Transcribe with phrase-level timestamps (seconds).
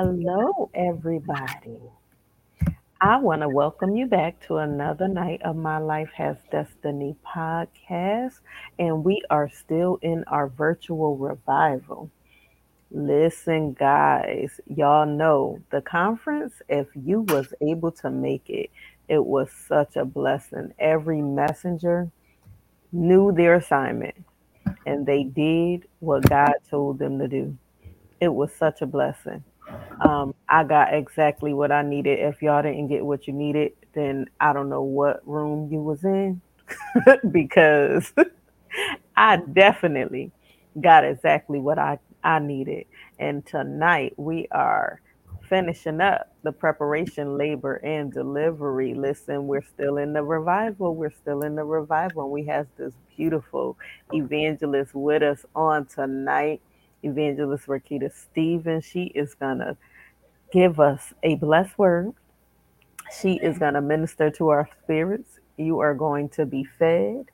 [0.00, 1.80] Hello, everybody.
[3.00, 8.38] I want to welcome you back to another night of My Life Has Destiny podcast,
[8.78, 12.12] and we are still in our virtual revival.
[12.92, 18.70] Listen, guys, y'all know the conference, if you was able to make it,
[19.08, 20.72] it was such a blessing.
[20.78, 22.08] Every messenger
[22.92, 24.14] knew their assignment
[24.86, 27.58] and they did what God told them to do.
[28.20, 29.42] It was such a blessing.
[30.00, 32.20] Um, I got exactly what I needed.
[32.20, 36.04] If y'all didn't get what you needed, then I don't know what room you was
[36.04, 36.42] in
[37.32, 38.12] because
[39.16, 40.32] I definitely
[40.80, 42.86] got exactly what I, I needed.
[43.18, 45.00] And tonight we are
[45.48, 48.94] finishing up the preparation, labor, and delivery.
[48.94, 50.96] Listen, we're still in the revival.
[50.96, 52.24] We're still in the revival.
[52.24, 53.78] And we have this beautiful
[54.12, 56.62] evangelist with us on tonight,
[57.02, 58.84] Evangelist Rickeda Stephens.
[58.84, 59.76] She is going to
[60.52, 62.12] give us a blessed word.
[63.22, 65.40] She is going to minister to our spirits.
[65.56, 67.26] You are going to be fed.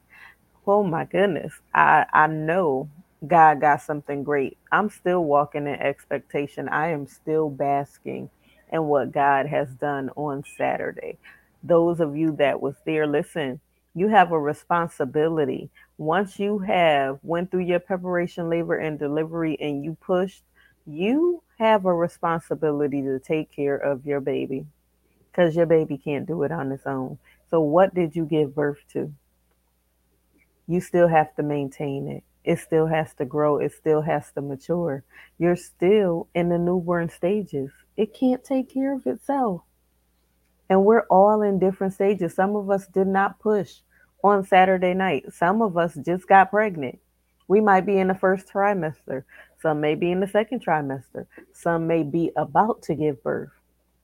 [0.66, 1.54] Oh my goodness.
[1.74, 2.90] I, I know
[3.26, 4.58] God got something great.
[4.72, 6.68] I'm still walking in expectation.
[6.68, 8.30] I am still basking
[8.72, 11.18] in what God has done on Saturday.
[11.62, 13.60] Those of you that was there, listen,
[13.94, 15.70] you have a responsibility.
[15.96, 20.42] Once you have went through your preparation, labor and delivery and you pushed,
[20.86, 24.66] you have a responsibility to take care of your baby
[25.30, 27.18] because your baby can't do it on its own.
[27.48, 29.12] So what did you give birth to?
[30.66, 34.42] You still have to maintain it it still has to grow, it still has to
[34.42, 35.02] mature.
[35.38, 37.70] You're still in the newborn stages.
[37.96, 39.62] It can't take care of itself.
[40.68, 42.34] And we're all in different stages.
[42.34, 43.76] Some of us did not push
[44.24, 46.98] on Saturday night, some of us just got pregnant.
[47.46, 49.24] We might be in the first trimester,
[49.60, 53.50] some may be in the second trimester, some may be about to give birth.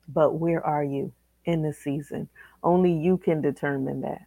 [0.08, 1.10] But where are you
[1.46, 2.28] in the season?
[2.62, 4.26] Only you can determine that.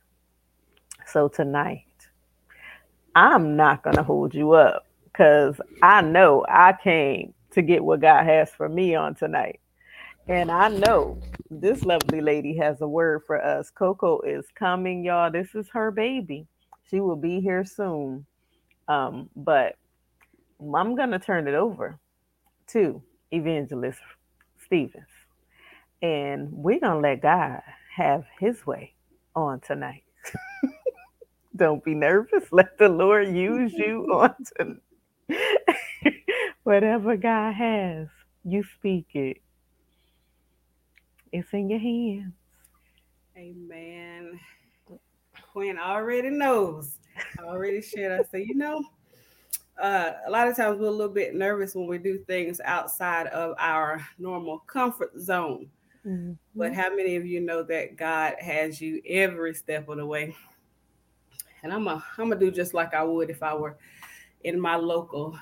[1.05, 1.85] So tonight,
[3.15, 8.01] I'm not going to hold you up because I know I came to get what
[8.01, 9.59] God has for me on tonight.
[10.27, 11.19] And I know
[11.61, 13.71] this lovely lady has a word for us.
[13.71, 15.31] Coco is coming, y'all.
[15.31, 16.47] This is her baby.
[16.89, 18.25] She will be here soon.
[18.87, 19.75] Um, but
[20.61, 21.99] I'm to turn it over
[22.69, 23.99] to Evangelist
[24.65, 25.05] Stephens.
[26.01, 27.61] And we're to let God
[27.95, 28.95] have his way
[29.35, 30.03] on tonight.
[31.55, 32.45] Don't be nervous.
[32.51, 34.77] Let the Lord use you on to
[36.63, 38.07] whatever God has.
[38.45, 39.37] You speak it.
[41.33, 42.33] It's in your hands.
[43.35, 44.39] Amen.
[45.51, 46.99] Quinn already knows.
[47.37, 48.17] I already shared.
[48.17, 48.81] I said, you know,
[49.81, 53.27] uh, a lot of times we're a little bit nervous when we do things outside
[53.27, 55.69] of our normal comfort zone.
[56.05, 56.33] Mm-hmm.
[56.55, 60.33] But how many of you know that God has you every step of the way?
[61.63, 63.77] and I'm a I'm gonna do just like I would if I were
[64.43, 65.37] in my local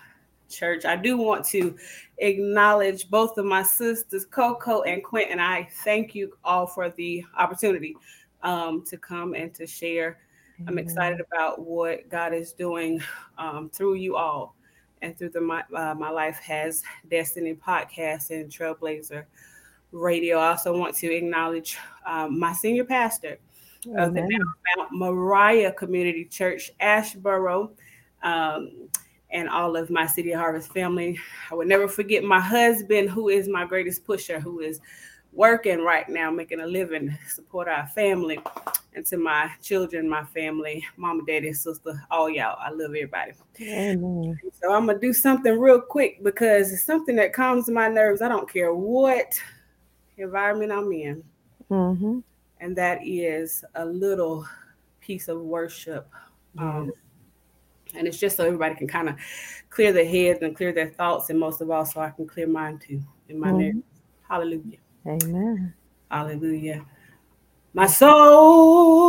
[0.52, 0.86] church.
[0.86, 1.76] I do want to
[2.18, 5.40] acknowledge both of my sisters, Coco and Quentin.
[5.40, 7.96] I thank you all for the opportunity
[8.44, 10.20] um, to come and to share.
[10.60, 10.70] Mm-hmm.
[10.70, 13.02] I'm excited about what God is doing
[13.38, 14.56] um, through you all
[15.02, 19.26] and through the my, uh, my life has destiny podcast and Trailblazer
[19.92, 20.38] Radio.
[20.38, 23.40] I also want to acknowledge um, my senior pastor,
[23.96, 24.22] of the
[24.78, 27.72] Mount Moriah Community Church, Asheboro
[28.24, 28.90] um,
[29.32, 31.20] and all of my City Harvest family.
[31.52, 34.80] I would never forget my husband, who is my greatest pusher, who is
[35.34, 38.40] working right now, making a living, support our family,
[38.94, 42.58] and to my children, my family, mama, daddy, sister, all y'all.
[42.60, 43.32] I love everybody.
[43.62, 44.40] Amen.
[44.62, 48.22] So I'm gonna do something real quick because it's something that calms my nerves.
[48.22, 49.40] I don't care what
[50.18, 51.24] environment I'm in.
[51.70, 52.20] Mm-hmm
[52.62, 54.46] and that is a little
[55.02, 56.08] piece of worship.
[56.58, 56.94] Um,
[57.96, 59.16] and it's just so everybody can kind of
[59.70, 62.48] clear their heads and clear their thoughts, and most of all, so I can clear
[62.48, 63.80] mine too in my mm-hmm.
[64.28, 64.78] Hallelujah.
[65.06, 65.74] Amen.
[66.10, 66.86] Hallelujah.
[67.74, 69.02] My soul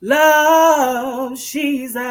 [0.00, 2.02] loves Jesus.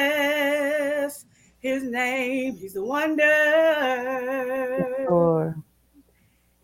[1.59, 2.55] his name.
[2.57, 3.23] He's a wonder
[5.09, 5.55] Lord.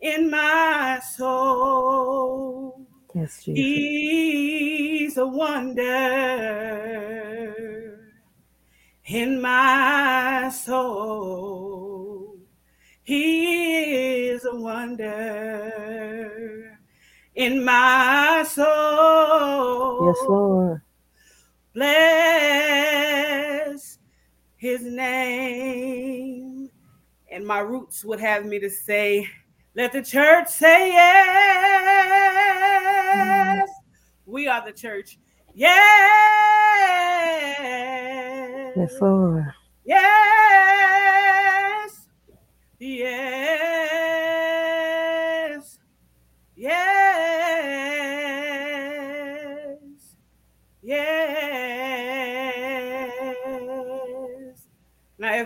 [0.02, 2.86] in my soul.
[3.16, 3.64] Yes, Jesus.
[3.64, 5.84] He's a wonder
[9.06, 12.38] in my soul.
[13.04, 13.93] He
[14.34, 15.12] is a wonder
[17.36, 20.08] in my soul.
[20.08, 20.82] Yes, Lord.
[21.76, 22.40] Bless
[24.58, 26.72] his name.
[27.32, 29.30] And my roots would have me to say,
[29.76, 32.10] let the church say yes.
[33.16, 33.74] Mm.
[34.26, 35.20] We are the church.
[35.54, 35.74] Yes.
[38.76, 39.46] Yes, Lord.
[39.86, 41.33] Yes.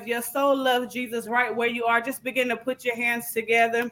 [0.08, 3.34] If your soul loves Jesus right where you are, just begin to put your hands
[3.34, 3.92] together.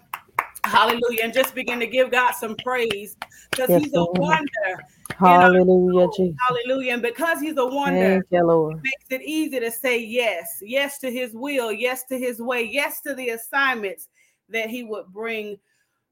[0.63, 1.23] Hallelujah.
[1.23, 3.17] And just begin to give God some praise
[3.51, 4.17] because Yes, he's a Lord.
[4.17, 4.83] wonder.
[5.19, 6.37] Hallelujah, Jesus.
[6.47, 6.93] Hallelujah.
[6.93, 8.77] And because he's a wonder, Thank you, Lord.
[8.77, 13.01] makes it easy to say yes, yes to his will, yes to his way, yes
[13.01, 14.07] to the assignments
[14.47, 15.59] that he would bring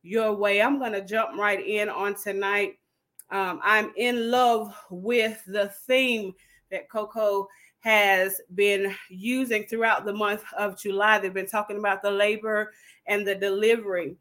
[0.01, 0.61] your way.
[0.61, 2.77] I'm going to jump right in on tonight.
[3.29, 6.33] Um, I'm in love with the theme
[6.71, 7.47] that Coco
[7.83, 11.19] has been using throughout the month of July.
[11.19, 12.71] They've been talking about the labor
[13.07, 14.15] and the delivery.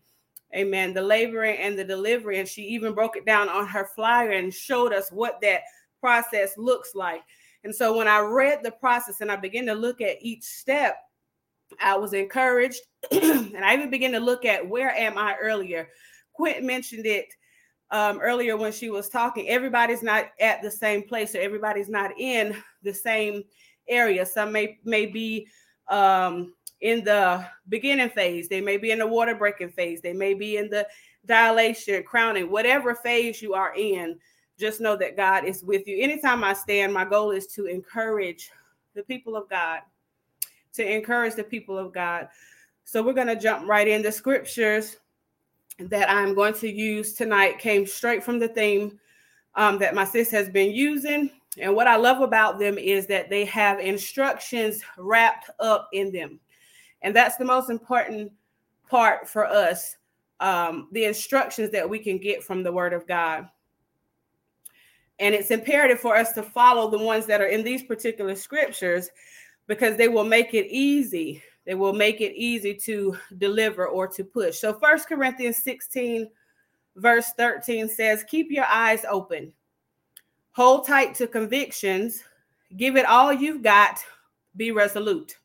[0.53, 0.93] Amen.
[0.93, 2.41] The laboring and the delivery.
[2.41, 5.61] And she even broke it down on her flyer and showed us what that
[6.01, 7.23] process looks like.
[7.63, 10.97] And so when I read the process and I began to look at each step,
[11.81, 12.81] I was encouraged.
[13.13, 15.89] and I even began to look at where am I earlier.
[16.33, 17.27] Quint mentioned it
[17.93, 19.49] um, earlier when she was talking.
[19.49, 23.45] Everybody's not at the same place, or everybody's not in the same
[23.89, 24.27] area.
[24.27, 25.47] Some may may be
[25.89, 28.49] um, in the beginning phase.
[28.49, 30.01] They may be in the water breaking phase.
[30.01, 30.89] They may be in the
[31.27, 34.19] dilation, crowning, whatever phase you are in.
[34.59, 36.03] Just know that God is with you.
[36.03, 38.51] Anytime I stand, my goal is to encourage
[38.95, 39.81] the people of God,
[40.75, 42.29] to encourage the people of God.
[42.85, 44.03] So we're going to jump right in.
[44.03, 44.97] The scriptures
[45.79, 48.99] that I'm going to use tonight came straight from the theme
[49.55, 51.31] um, that my sis has been using.
[51.59, 56.41] And what I love about them is that they have instructions wrapped up in them.
[57.03, 58.33] And that's the most important
[58.89, 59.97] part for us
[60.41, 63.49] um, the instructions that we can get from the Word of God.
[65.21, 69.09] And it's imperative for us to follow the ones that are in these particular scriptures
[69.69, 71.43] because they will make it easy.
[71.65, 74.59] They will make it easy to deliver or to push.
[74.59, 76.29] So, First Corinthians 16,
[76.97, 79.53] verse 13 says, Keep your eyes open,
[80.53, 82.23] hold tight to convictions,
[82.77, 84.01] give it all you've got,
[84.57, 85.37] be resolute.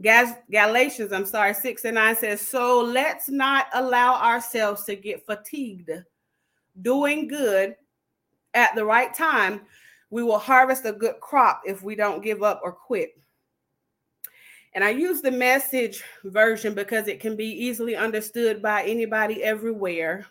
[0.00, 5.90] Galatians, I'm sorry, 6 and 9 says, So let's not allow ourselves to get fatigued
[6.80, 7.76] doing good
[8.54, 9.62] at the right time.
[10.10, 13.12] We will harvest a good crop if we don't give up or quit.
[14.74, 20.26] And I use the message version because it can be easily understood by anybody everywhere.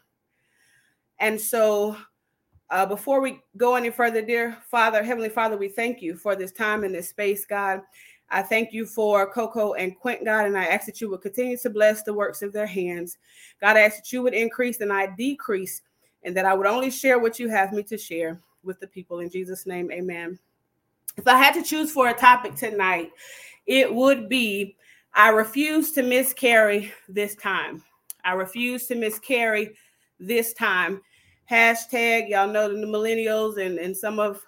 [1.20, 1.96] And so,
[2.72, 6.52] uh, before we go any further, dear Father, Heavenly Father, we thank you for this
[6.52, 7.82] time and this space, God.
[8.32, 11.58] I thank you for Coco and Quint, God, and I ask that you would continue
[11.58, 13.18] to bless the works of their hands.
[13.60, 15.82] God, I ask that you would increase and I decrease,
[16.24, 19.20] and that I would only share what you have me to share with the people.
[19.20, 20.40] In Jesus' name, amen.
[21.18, 23.12] If I had to choose for a topic tonight,
[23.66, 24.76] it would be
[25.14, 27.84] I refuse to miscarry this time.
[28.24, 29.76] I refuse to miscarry
[30.20, 31.02] this time.
[31.50, 34.42] Hashtag, y'all know the millennials and, and some of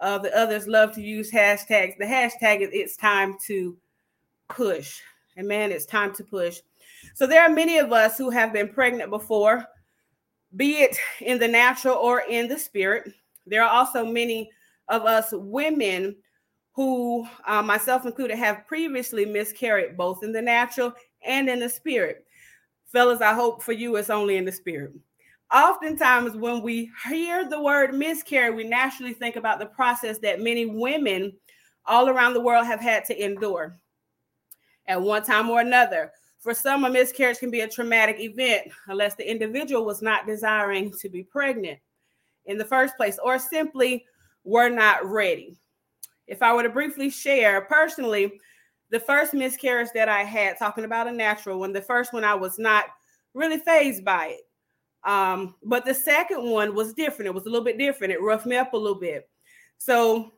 [0.00, 1.96] uh, the others love to use hashtags.
[1.96, 3.76] The hashtag is it's time to
[4.48, 5.00] push.
[5.36, 6.60] And man, it's time to push.
[7.14, 9.64] So there are many of us who have been pregnant before,
[10.56, 13.12] be it in the natural or in the spirit.
[13.46, 14.50] There are also many
[14.88, 16.16] of us women
[16.72, 20.92] who, uh, myself included, have previously miscarried both in the natural
[21.24, 22.24] and in the spirit.
[22.86, 24.92] Fellas, I hope for you it's only in the spirit.
[25.52, 30.64] Oftentimes, when we hear the word miscarry, we naturally think about the process that many
[30.64, 31.32] women
[31.84, 33.78] all around the world have had to endure
[34.86, 36.10] at one time or another.
[36.40, 40.92] For some, a miscarriage can be a traumatic event unless the individual was not desiring
[41.00, 41.78] to be pregnant
[42.46, 44.04] in the first place or simply
[44.44, 45.56] were not ready.
[46.26, 48.40] If I were to briefly share personally,
[48.90, 52.34] the first miscarriage that I had, talking about a natural one, the first one I
[52.34, 52.84] was not
[53.34, 54.40] really phased by it.
[55.04, 57.26] Um, but the second one was different.
[57.28, 58.12] It was a little bit different.
[58.12, 59.28] It roughed me up a little bit.
[59.78, 60.32] So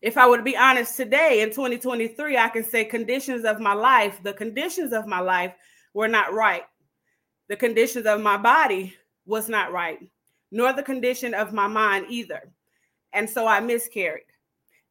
[0.00, 3.72] if I were to be honest today in 2023, I can say conditions of my
[3.72, 5.54] life, the conditions of my life
[5.94, 6.62] were not right.
[7.48, 8.94] The conditions of my body
[9.26, 9.98] was not right,
[10.52, 12.52] nor the condition of my mind either.
[13.12, 14.24] And so I miscarried.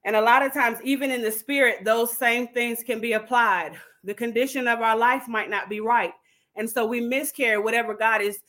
[0.08, 3.74] And a lot of times, even in the spirit, those same things can be applied.
[4.06, 6.14] The condition of our life might not be right.
[6.56, 8.40] And so we miscarry whatever God is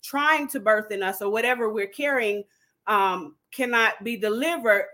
[0.00, 2.44] trying to birth in us or whatever we're carrying
[2.86, 4.86] um, cannot be delivered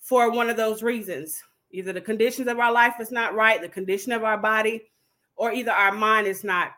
[0.00, 1.40] for one of those reasons.
[1.70, 4.90] Either the conditions of our life is not right, the condition of our body,
[5.36, 6.72] or either our mind is not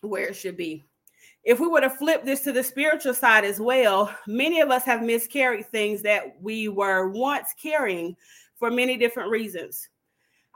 [0.00, 0.82] where it should be.
[1.44, 4.84] If we were to flip this to the spiritual side as well, many of us
[4.84, 8.16] have miscarried things that we were once carrying
[8.56, 9.88] for many different reasons.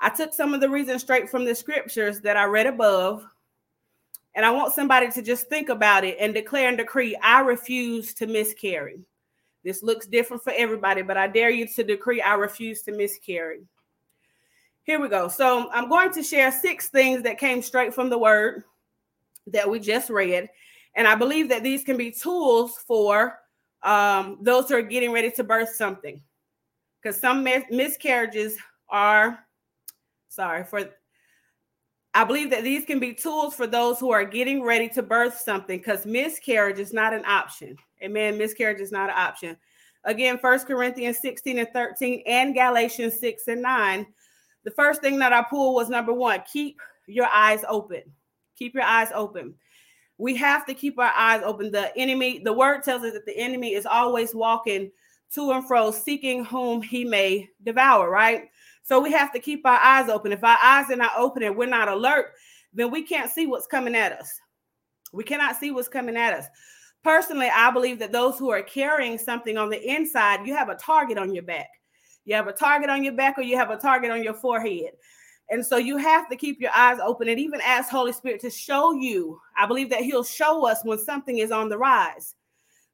[0.00, 3.26] I took some of the reasons straight from the scriptures that I read above,
[4.35, 8.14] and I want somebody to just think about it and declare and decree I refuse
[8.14, 9.00] to miscarry.
[9.64, 13.61] This looks different for everybody, but I dare you to decree I refuse to miscarry.
[14.85, 15.28] Here we go.
[15.28, 18.62] So I'm going to share six things that came straight from the word
[19.49, 20.49] that we just read.
[20.98, 23.38] And I believe that these can be tools for
[23.84, 26.20] um, those who are getting ready to birth something.
[27.00, 28.56] Because some mis- miscarriages
[28.90, 29.38] are,
[30.28, 30.90] sorry, for,
[32.14, 35.38] I believe that these can be tools for those who are getting ready to birth
[35.38, 37.76] something because miscarriage is not an option.
[38.02, 38.36] Amen.
[38.36, 39.56] Miscarriage is not an option.
[40.02, 44.04] Again, First Corinthians 16 and 13 and Galatians 6 and 9.
[44.64, 48.02] The first thing that I pulled was number one, keep your eyes open.
[48.56, 49.54] Keep your eyes open
[50.18, 51.70] we have to keep our eyes open.
[51.70, 54.90] The enemy, the word tells us that the enemy is always walking
[55.34, 58.48] to and fro, seeking whom he may devour, right?
[58.82, 60.32] So we have to keep our eyes open.
[60.32, 62.32] If our eyes are not open and we're not alert,
[62.72, 64.40] then we can't see what's coming at us.
[65.12, 66.46] We cannot see what's coming at us.
[67.04, 70.75] Personally, I believe that those who are carrying something on the inside, you have a
[70.75, 71.68] target on your back.
[72.25, 74.90] You have a target on your back or you have a target on your forehead.
[75.50, 78.50] And so you have to keep your eyes open and even ask Holy Spirit to
[78.50, 79.40] show you.
[79.56, 82.34] I believe that He'll show us when something is on the rise.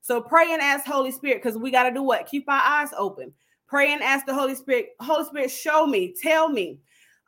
[0.00, 2.26] So pray and ask Holy Spirit because we got to do what?
[2.26, 3.32] Keep our eyes open.
[3.66, 6.78] Pray and ask the Holy Spirit, Holy Spirit, show me, tell me,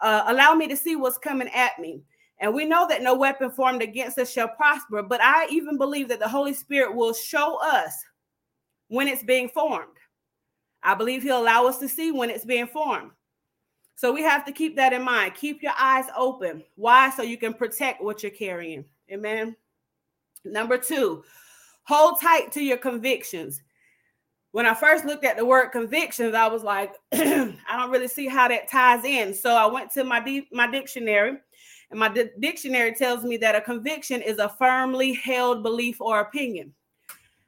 [0.00, 2.02] uh, allow me to see what's coming at me.
[2.38, 6.08] And we know that no weapon formed against us shall prosper, but I even believe
[6.08, 7.94] that the Holy Spirit will show us
[8.88, 9.96] when it's being formed.
[10.82, 13.10] I believe He'll allow us to see when it's being formed.
[13.96, 15.34] So we have to keep that in mind.
[15.34, 16.62] Keep your eyes open.
[16.76, 17.10] Why?
[17.10, 18.84] So you can protect what you're carrying.
[19.10, 19.56] Amen.
[20.44, 21.24] Number two,
[21.84, 23.62] hold tight to your convictions.
[24.52, 28.28] When I first looked at the word convictions, I was like, I don't really see
[28.28, 29.32] how that ties in.
[29.32, 31.38] So I went to my di- my dictionary,
[31.90, 36.20] and my di- dictionary tells me that a conviction is a firmly held belief or
[36.20, 36.74] opinion.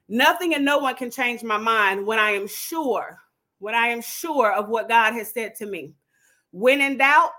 [0.09, 3.19] Nothing and no one can change my mind when I am sure,
[3.59, 5.95] when I am sure of what God has said to me.
[6.51, 7.31] When in doubt,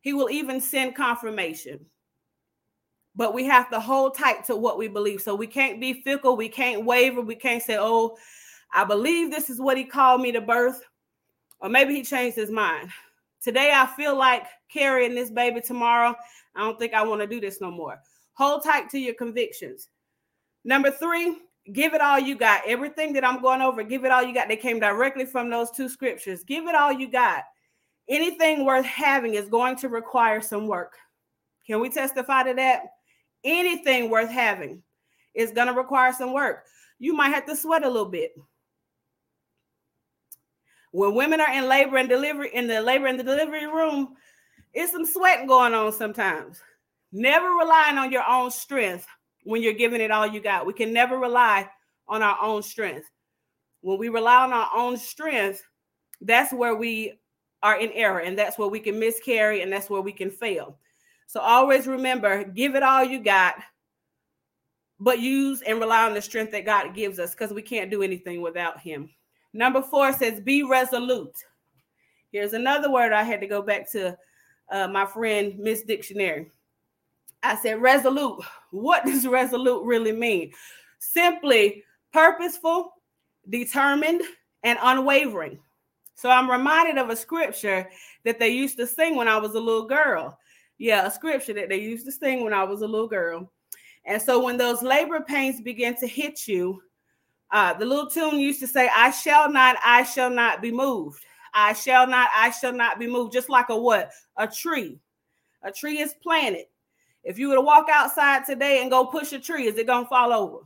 [0.00, 1.84] he will even send confirmation.
[3.14, 5.20] But we have to hold tight to what we believe.
[5.20, 6.36] So we can't be fickle.
[6.36, 7.20] We can't waver.
[7.20, 8.16] We can't say, oh,
[8.72, 10.82] I believe this is what he called me to birth.
[11.60, 12.90] Or maybe he changed his mind.
[13.42, 16.14] Today, I feel like carrying this baby tomorrow.
[16.54, 18.00] I don't think I want to do this no more.
[18.34, 19.88] Hold tight to your convictions.
[20.64, 21.38] Number three,
[21.72, 22.62] give it all you got.
[22.66, 24.48] Everything that I'm going over, give it all you got.
[24.48, 26.44] They came directly from those two scriptures.
[26.44, 27.44] Give it all you got
[28.08, 30.94] anything worth having is going to require some work.
[31.66, 32.82] Can we testify to that?
[33.44, 34.82] Anything worth having
[35.34, 36.64] is going to require some work.
[36.98, 38.32] You might have to sweat a little bit.
[40.90, 44.14] When women are in labor and delivery in the labor and the delivery room,
[44.72, 46.60] it's some sweating going on sometimes.
[47.12, 49.06] Never relying on your own strength
[49.44, 50.66] when you're giving it all you got.
[50.66, 51.68] We can never rely
[52.08, 53.06] on our own strength.
[53.80, 55.62] When we rely on our own strength,
[56.20, 57.18] that's where we
[57.62, 60.78] are in error, and that's where we can miscarry, and that's where we can fail.
[61.26, 63.56] So always remember, give it all you got,
[65.00, 68.02] but use and rely on the strength that God gives us because we can't do
[68.02, 69.10] anything without Him.
[69.52, 71.34] Number four says, be resolute.
[72.30, 74.16] Here's another word I had to go back to
[74.70, 76.50] uh, my friend Miss Dictionary.
[77.42, 78.42] I said, resolute.
[78.70, 80.52] What does resolute really mean?
[80.98, 82.92] Simply purposeful,
[83.48, 84.22] determined,
[84.64, 85.58] and unwavering.
[86.18, 87.88] So I'm reminded of a scripture
[88.24, 90.36] that they used to sing when I was a little girl.
[90.76, 93.52] Yeah, a scripture that they used to sing when I was a little girl.
[94.04, 96.82] And so when those labor pains begin to hit you,
[97.52, 101.24] uh, the little tune used to say, I shall not, I shall not be moved.
[101.54, 103.32] I shall not, I shall not be moved.
[103.32, 104.10] Just like a what?
[104.38, 104.98] A tree.
[105.62, 106.66] A tree is planted.
[107.22, 110.06] If you were to walk outside today and go push a tree, is it going
[110.06, 110.64] to fall over?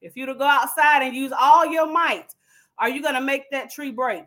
[0.00, 2.28] If you were to go outside and use all your might,
[2.78, 4.24] are you going to make that tree break?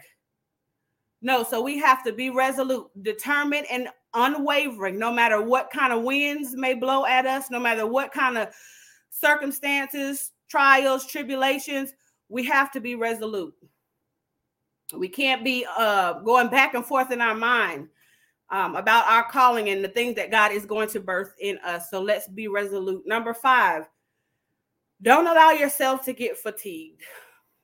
[1.21, 6.03] No, so we have to be resolute, determined, and unwavering, no matter what kind of
[6.03, 8.49] winds may blow at us, no matter what kind of
[9.09, 11.93] circumstances, trials, tribulations,
[12.27, 13.53] we have to be resolute.
[14.97, 17.87] We can't be uh, going back and forth in our mind
[18.49, 21.89] um, about our calling and the things that God is going to birth in us.
[21.89, 23.03] So let's be resolute.
[23.05, 23.87] Number five,
[25.01, 27.01] don't allow yourself to get fatigued.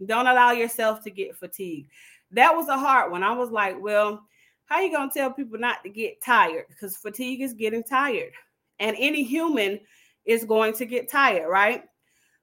[0.05, 1.89] Don't allow yourself to get fatigued.
[2.31, 3.23] That was a hard one.
[3.23, 4.23] I was like, well,
[4.65, 6.65] how you going to tell people not to get tired?
[6.69, 8.33] Because fatigue is getting tired.
[8.79, 9.79] And any human
[10.25, 11.83] is going to get tired, right?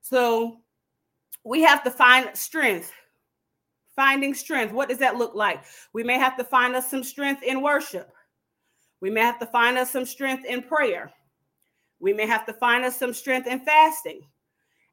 [0.01, 0.61] So
[1.45, 2.93] we have to find strength.
[3.95, 4.73] Finding strength.
[4.73, 5.63] What does that look like?
[5.93, 8.11] We may have to find us some strength in worship.
[9.01, 11.13] We may have to find us some strength in prayer.
[12.01, 14.23] We may have to find us some strength in fasting.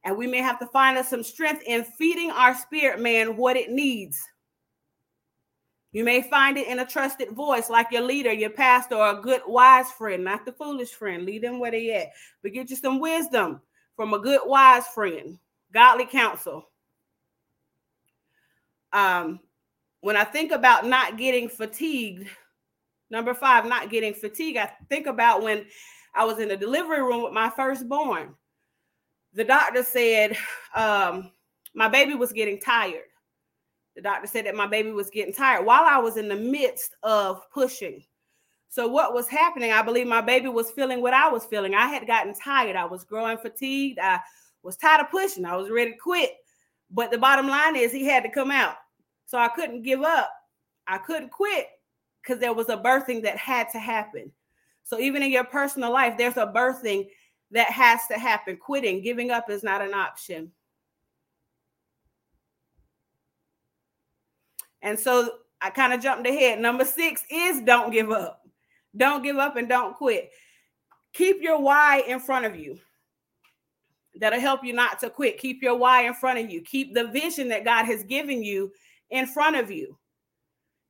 [0.04, 3.56] And we may have to find us some strength in feeding our spirit man what
[3.56, 4.22] it needs.
[5.92, 9.22] You may find it in a trusted voice, like your leader, your pastor, or a
[9.22, 11.26] good wise friend, not the foolish friend.
[11.26, 12.12] Lead them where they at.
[12.42, 13.62] But get you some wisdom
[13.96, 15.38] from a good wise friend,
[15.74, 16.70] godly counsel.
[18.94, 19.40] Um,
[20.00, 22.28] when I think about not getting fatigued,
[23.12, 25.66] Number five, not getting fatigued, I think about when
[26.16, 28.34] I was in the delivery room with my firstborn.
[29.34, 30.38] The doctor said
[30.74, 31.32] um,
[31.76, 33.04] my baby was getting tired.
[33.96, 36.96] The doctor said that my baby was getting tired while I was in the midst
[37.04, 38.04] of pushing.
[38.70, 39.72] So, what was happening?
[39.72, 41.76] I believe my baby was feeling what I was feeling.
[41.76, 42.76] I had gotten tired.
[42.76, 44.00] I was growing fatigued.
[44.00, 44.20] I
[44.64, 45.46] was tired of pushing.
[45.46, 46.32] I was ready to quit.
[46.90, 48.76] But the bottom line is, he had to come out.
[49.26, 50.32] So, I couldn't give up.
[50.88, 51.68] I couldn't quit
[52.22, 54.32] because there was a birthing that had to happen.
[54.84, 57.08] So even in your personal life, there's a birthing
[57.52, 58.58] that has to happen.
[58.58, 60.52] Quitting, giving up is not an option.
[64.82, 65.30] And so
[65.62, 66.60] I kind of jumped ahead.
[66.60, 68.42] Number six is don't give up.
[68.96, 70.32] Don't give up and don't quit.
[71.14, 72.78] Keep your why in front of you.
[74.16, 75.38] That'll help you not to quit.
[75.38, 76.62] Keep your why in front of you.
[76.62, 78.72] Keep the vision that God has given you
[79.10, 79.98] in front of you.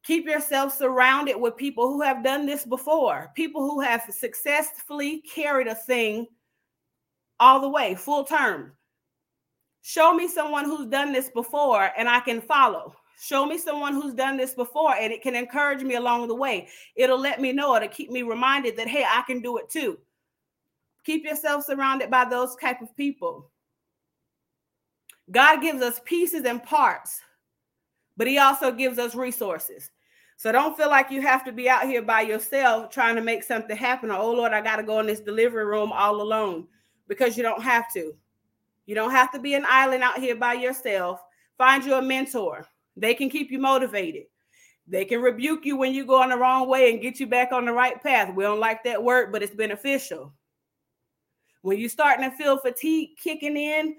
[0.03, 5.67] Keep yourself surrounded with people who have done this before, people who have successfully carried
[5.67, 6.25] a thing
[7.39, 8.73] all the way, full term.
[9.83, 12.95] Show me someone who's done this before and I can follow.
[13.21, 16.67] Show me someone who's done this before and it can encourage me along the way.
[16.95, 19.99] It'll let me know, it'll keep me reminded that, hey, I can do it too.
[21.03, 23.51] Keep yourself surrounded by those type of people.
[25.29, 27.21] God gives us pieces and parts
[28.17, 29.89] but he also gives us resources.
[30.37, 33.43] So don't feel like you have to be out here by yourself trying to make
[33.43, 34.11] something happen.
[34.11, 36.67] Or, oh Lord, I got to go in this delivery room all alone
[37.07, 38.13] because you don't have to.
[38.85, 41.19] You don't have to be an island out here by yourself.
[41.57, 42.67] Find you a mentor.
[43.01, 44.25] They can keep you motivated.
[44.87, 47.51] They can rebuke you when you go on the wrong way and get you back
[47.51, 48.33] on the right path.
[48.35, 50.31] We don't like that word, but it's beneficial.
[51.63, 53.95] When you're starting to feel fatigue kicking in,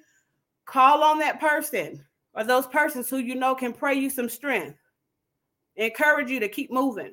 [0.67, 4.79] call on that person or those persons who you know can pray you some strength,
[5.75, 7.13] encourage you to keep moving.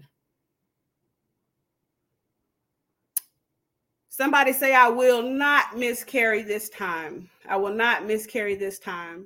[4.10, 7.28] Somebody say, I will not miscarry this time.
[7.48, 9.26] I will not miscarry this time.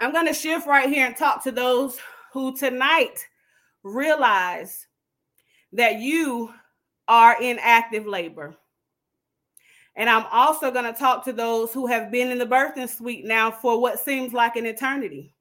[0.00, 1.98] I'm going to shift right here and talk to those
[2.32, 3.24] who tonight
[3.82, 4.86] realize
[5.72, 6.52] that you
[7.08, 8.56] are in active labor.
[9.96, 13.24] And I'm also going to talk to those who have been in the birthing suite
[13.24, 15.32] now for what seems like an eternity.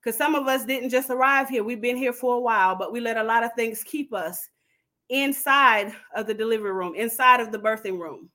[0.00, 2.92] Because some of us didn't just arrive here, we've been here for a while, but
[2.92, 4.48] we let a lot of things keep us
[5.10, 8.30] inside of the delivery room, inside of the birthing room.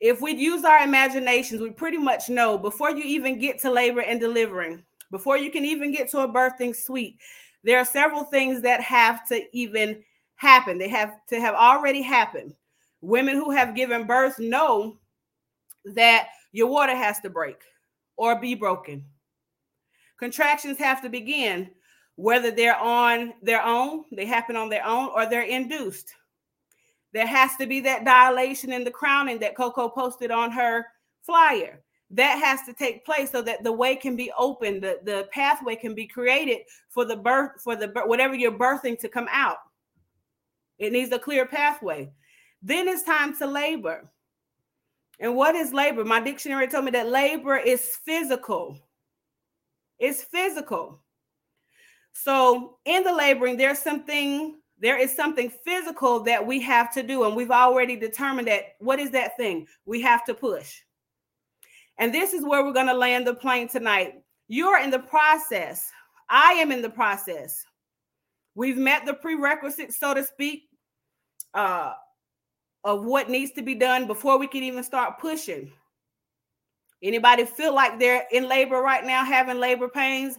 [0.00, 4.02] If we use our imaginations, we pretty much know before you even get to labor
[4.02, 7.18] and delivering, before you can even get to a birthing suite,
[7.64, 10.02] there are several things that have to even
[10.34, 10.78] happen.
[10.78, 12.54] They have to have already happened
[13.00, 14.98] Women who have given birth know
[15.84, 17.62] that your water has to break
[18.16, 19.04] or be broken.
[20.18, 21.70] Contractions have to begin,
[22.16, 26.14] whether they're on their own, they happen on their own, or they're induced.
[27.16, 30.84] There has to be that dilation in the crowning that Coco posted on her
[31.22, 31.80] flyer.
[32.10, 35.76] That has to take place so that the way can be opened, the, the pathway
[35.76, 36.58] can be created
[36.90, 39.56] for the birth, for the whatever you're birthing to come out.
[40.78, 42.10] It needs a clear pathway.
[42.60, 44.10] Then it's time to labor.
[45.18, 46.04] And what is labor?
[46.04, 48.78] My dictionary told me that labor is physical.
[49.98, 51.00] It's physical.
[52.12, 57.24] So in the laboring, there's something, there is something physical that we have to do.
[57.24, 59.66] And we've already determined that what is that thing?
[59.86, 60.82] We have to push.
[61.98, 64.14] And this is where we're going to land the plane tonight.
[64.48, 65.90] You're in the process.
[66.28, 67.64] I am in the process.
[68.54, 70.64] We've met the prerequisites, so to speak,
[71.54, 71.92] uh,
[72.84, 75.72] of what needs to be done before we can even start pushing.
[77.02, 80.38] Anybody feel like they're in labor right now, having labor pains?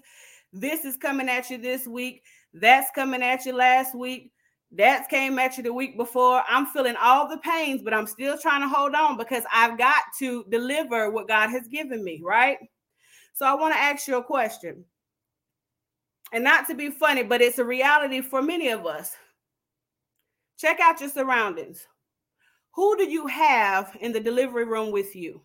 [0.53, 2.23] This is coming at you this week.
[2.53, 4.31] That's coming at you last week.
[4.71, 6.43] That came at you the week before.
[6.47, 10.03] I'm feeling all the pains, but I'm still trying to hold on because I've got
[10.19, 12.57] to deliver what God has given me, right?
[13.33, 14.83] So I want to ask you a question.
[16.33, 19.15] And not to be funny, but it's a reality for many of us.
[20.57, 21.87] Check out your surroundings.
[22.73, 25.41] Who do you have in the delivery room with you?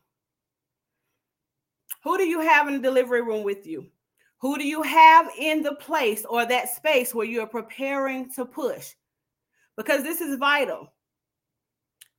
[2.02, 3.91] Who do you have in the delivery room with you?
[4.42, 8.90] Who do you have in the place or that space where you're preparing to push?
[9.76, 10.92] Because this is vital.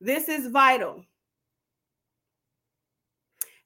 [0.00, 1.04] This is vital.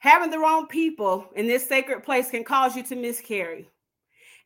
[0.00, 3.68] Having the wrong people in this sacred place can cause you to miscarry.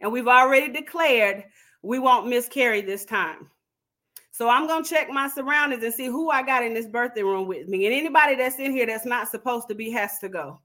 [0.03, 1.45] And we've already declared
[1.83, 3.51] we won't miscarry this time.
[4.31, 7.25] So I'm going to check my surroundings and see who I got in this birthing
[7.25, 7.87] room with me.
[7.87, 10.61] And anybody that's in here that's not supposed to be has to go.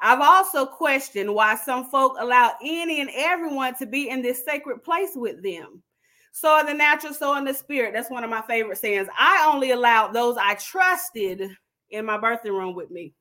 [0.00, 4.82] I've also questioned why some folk allow any and everyone to be in this sacred
[4.82, 5.82] place with them.
[6.32, 7.92] So in the natural, so in the spirit.
[7.94, 9.08] That's one of my favorite sayings.
[9.18, 11.48] I only allowed those I trusted
[11.90, 13.14] in my birthing room with me.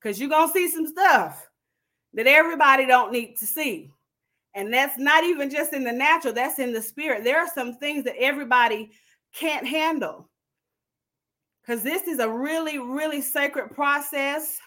[0.00, 1.48] Because you're gonna see some stuff
[2.14, 3.90] that everybody don't need to see.
[4.54, 7.24] And that's not even just in the natural, that's in the spirit.
[7.24, 8.90] There are some things that everybody
[9.32, 10.28] can't handle.
[11.62, 14.58] Because this is a really, really sacred process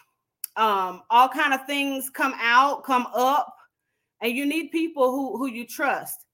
[0.56, 3.54] um, all kind of things come out, come up,
[4.20, 6.24] and you need people who who you trust.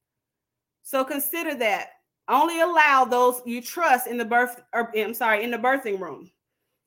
[0.83, 1.89] So consider that.
[2.27, 6.31] Only allow those you trust in the birth, or I'm sorry, in the birthing room.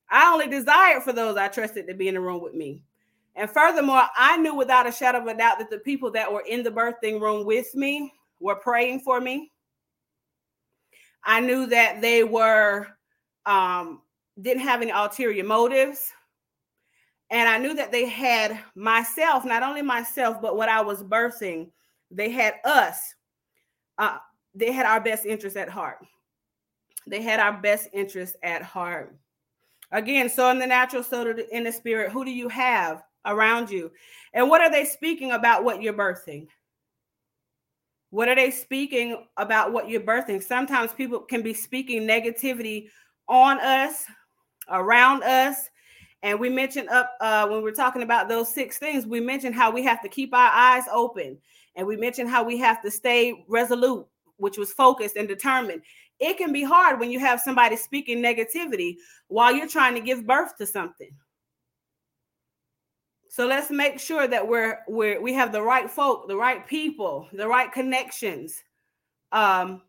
[0.09, 2.83] I only desired for those I trusted to be in the room with me.
[3.35, 6.43] And furthermore, I knew without a shadow of a doubt that the people that were
[6.47, 9.51] in the birthing room with me were praying for me.
[11.23, 12.87] I knew that they were
[13.45, 14.01] um,
[14.41, 16.11] didn't have any ulterior motives.
[17.29, 21.69] And I knew that they had myself, not only myself, but what I was birthing,
[22.11, 23.15] they had us.
[23.97, 24.17] Uh,
[24.53, 25.97] they had our best interest at heart.
[27.07, 29.15] They had our best interest at heart.
[29.91, 33.91] Again, so in the natural, so in the spirit, who do you have around you?
[34.33, 36.47] And what are they speaking about what you're birthing?
[38.09, 40.41] What are they speaking about what you're birthing?
[40.41, 42.89] Sometimes people can be speaking negativity
[43.27, 44.05] on us,
[44.69, 45.69] around us,
[46.25, 49.53] and we mentioned up uh, when we are talking about those six things, we mentioned
[49.53, 51.37] how we have to keep our eyes open.
[51.75, 54.07] And we mentioned how we have to stay resolute,
[54.37, 55.83] which was focused and determined.
[56.19, 58.95] It can be hard when you have somebody speaking negativity
[59.27, 61.11] while you're trying to give birth to something.
[63.29, 67.27] So let's make sure that we're we're we have the right folk, the right people,
[67.33, 68.63] the right connections,
[69.31, 69.83] um,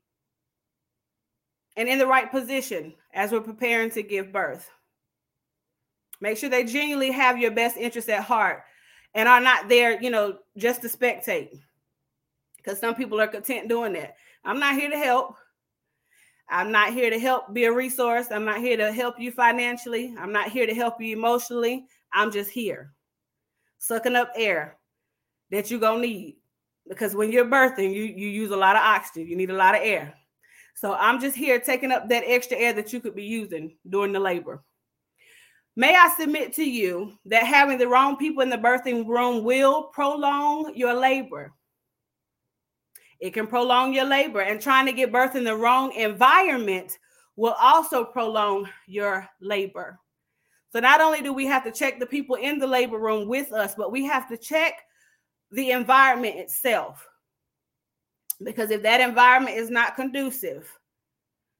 [1.79, 4.70] and in the right position as we're preparing to give birth.
[6.21, 8.63] Make sure they genuinely have your best interest at heart
[9.15, 11.59] and are not there, you know, just to spectate.
[12.57, 14.17] Because some people are content doing that.
[14.45, 15.37] I'm not here to help.
[16.49, 18.29] I'm not here to help be a resource.
[18.31, 20.15] I'm not here to help you financially.
[20.19, 21.87] I'm not here to help you emotionally.
[22.13, 22.93] I'm just here
[23.79, 24.79] sucking up air
[25.51, 26.37] that you're going to need.
[26.89, 29.75] Because when you're birthing, you, you use a lot of oxygen, you need a lot
[29.75, 30.15] of air.
[30.75, 34.13] So I'm just here taking up that extra air that you could be using during
[34.13, 34.63] the labor.
[35.79, 39.85] May I submit to you that having the wrong people in the birthing room will
[39.85, 41.53] prolong your labor.
[43.21, 46.99] It can prolong your labor, and trying to give birth in the wrong environment
[47.37, 49.99] will also prolong your labor.
[50.71, 53.53] So, not only do we have to check the people in the labor room with
[53.53, 54.75] us, but we have to check
[55.51, 57.07] the environment itself.
[58.43, 60.71] Because if that environment is not conducive,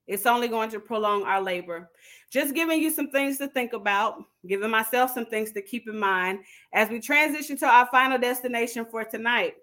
[0.07, 1.91] it's only going to prolong our labor.
[2.37, 5.99] Just giving you some things to think about, giving myself some things to keep in
[5.99, 6.41] mind
[6.75, 9.55] as we transition to our final destination for tonight.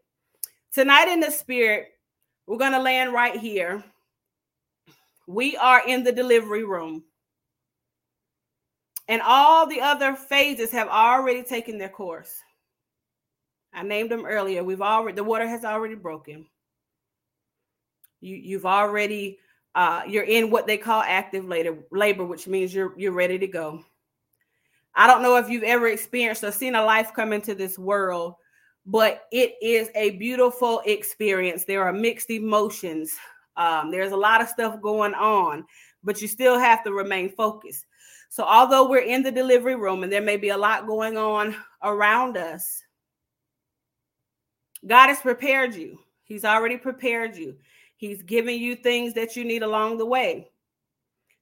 [0.73, 1.89] Tonight in the spirit,
[2.47, 3.83] we're going to land right here.
[5.27, 7.03] We are in the delivery room.
[9.07, 12.41] And all the other phases have already taken their course.
[13.71, 14.63] I named them earlier.
[14.63, 16.47] We've already the water has already broken.
[18.19, 19.37] You you've already
[19.75, 23.47] uh, you're in what they call active labor, labor, which means you're you're ready to
[23.47, 23.83] go.
[24.95, 28.35] I don't know if you've ever experienced or seen a life come into this world
[28.85, 31.63] but it is a beautiful experience.
[31.63, 33.13] There are mixed emotions.
[33.55, 35.65] Um, there's a lot of stuff going on,
[36.03, 37.85] but you still have to remain focused.
[38.29, 41.55] So, although we're in the delivery room and there may be a lot going on
[41.83, 42.83] around us,
[44.85, 45.99] God has prepared you.
[46.23, 47.55] He's already prepared you.
[48.03, 50.51] He's giving you things that you need along the way.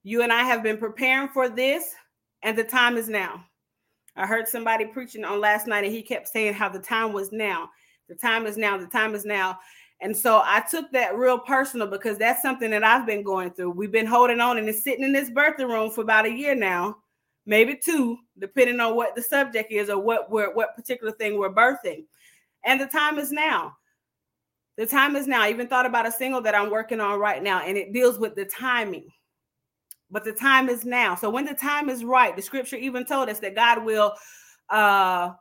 [0.03, 1.95] You and I have been preparing for this,
[2.43, 3.43] and the time is now.
[4.15, 7.31] I heard somebody preaching on last night, and he kept saying how the time was
[7.31, 7.71] now.
[8.09, 8.77] The time is now.
[8.77, 9.57] The time is now.
[10.01, 13.71] And so I took that real personal because that's something that I've been going through.
[13.71, 16.53] We've been holding on and it's sitting in this birthing room for about a year
[16.53, 16.97] now,
[17.47, 21.51] maybe two, depending on what the subject is or what we're what particular thing we're
[21.51, 22.05] birthing.
[22.63, 23.77] And the time is now.
[24.77, 25.41] The time is now.
[25.41, 28.17] I even thought about a single that I'm working on right now, and it deals
[28.17, 29.07] with the timing.
[30.09, 31.15] But the time is now.
[31.15, 34.13] So when the time is right, the scripture even told us that God will
[34.69, 35.31] uh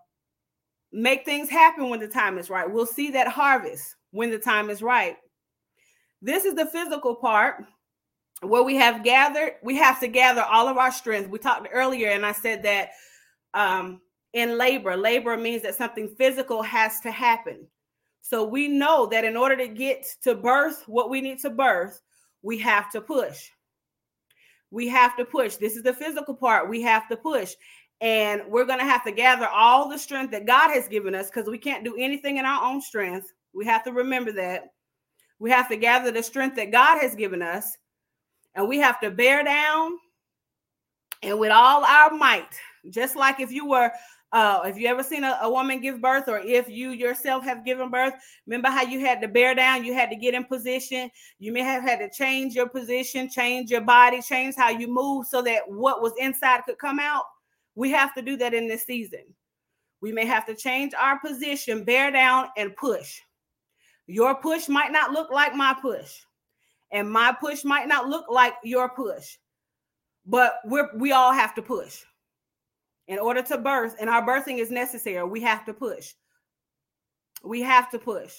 [0.92, 2.70] make things happen when the time is right.
[2.70, 5.16] We'll see that harvest when the time is right.
[6.20, 7.64] This is the physical part
[8.42, 11.28] where we have gathered, we have to gather all of our strength.
[11.30, 12.90] We talked earlier, and I said that
[13.54, 14.00] um,
[14.32, 17.66] in labor, labor means that something physical has to happen.
[18.22, 22.00] So we know that in order to get to birth what we need to birth,
[22.42, 23.48] we have to push.
[24.70, 25.56] We have to push.
[25.56, 26.68] This is the physical part.
[26.68, 27.54] We have to push.
[28.00, 31.26] And we're going to have to gather all the strength that God has given us
[31.26, 33.32] because we can't do anything in our own strength.
[33.52, 34.72] We have to remember that.
[35.38, 37.76] We have to gather the strength that God has given us,
[38.54, 39.92] and we have to bear down
[41.22, 42.54] and with all our might,
[42.90, 43.90] just like if you were
[44.32, 47.64] uh, if you ever seen a, a, woman give birth, or if you yourself have
[47.64, 48.14] given birth,
[48.46, 51.10] remember how you had to bear down, you had to get in position.
[51.40, 55.26] You may have had to change your position, change your body, change how you move
[55.26, 57.24] so that what was inside could come out.
[57.74, 59.24] We have to do that in this season.
[60.00, 63.20] We may have to change our position, bear down, and push.
[64.06, 66.20] Your push might not look like my push,
[66.92, 69.36] and my push might not look like your push,
[70.24, 72.02] but we're we all have to push
[73.08, 75.22] in order to birth, and our birthing is necessary.
[75.24, 76.12] We have to push.
[77.42, 78.34] We have to push.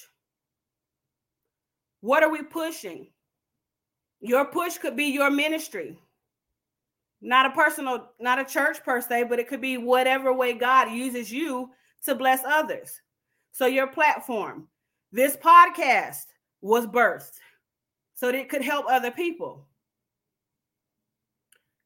[2.01, 3.07] What are we pushing?
[4.21, 5.97] Your push could be your ministry.
[7.21, 10.91] Not a personal, not a church per se, but it could be whatever way God
[10.91, 11.69] uses you
[12.05, 13.01] to bless others.
[13.51, 14.67] So, your platform,
[15.11, 16.25] this podcast
[16.61, 17.37] was birthed
[18.15, 19.67] so that it could help other people.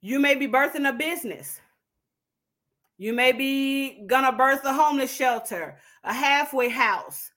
[0.02, 1.60] You may be birthing a business.
[2.98, 7.30] You may be gonna birth a homeless shelter, a halfway house,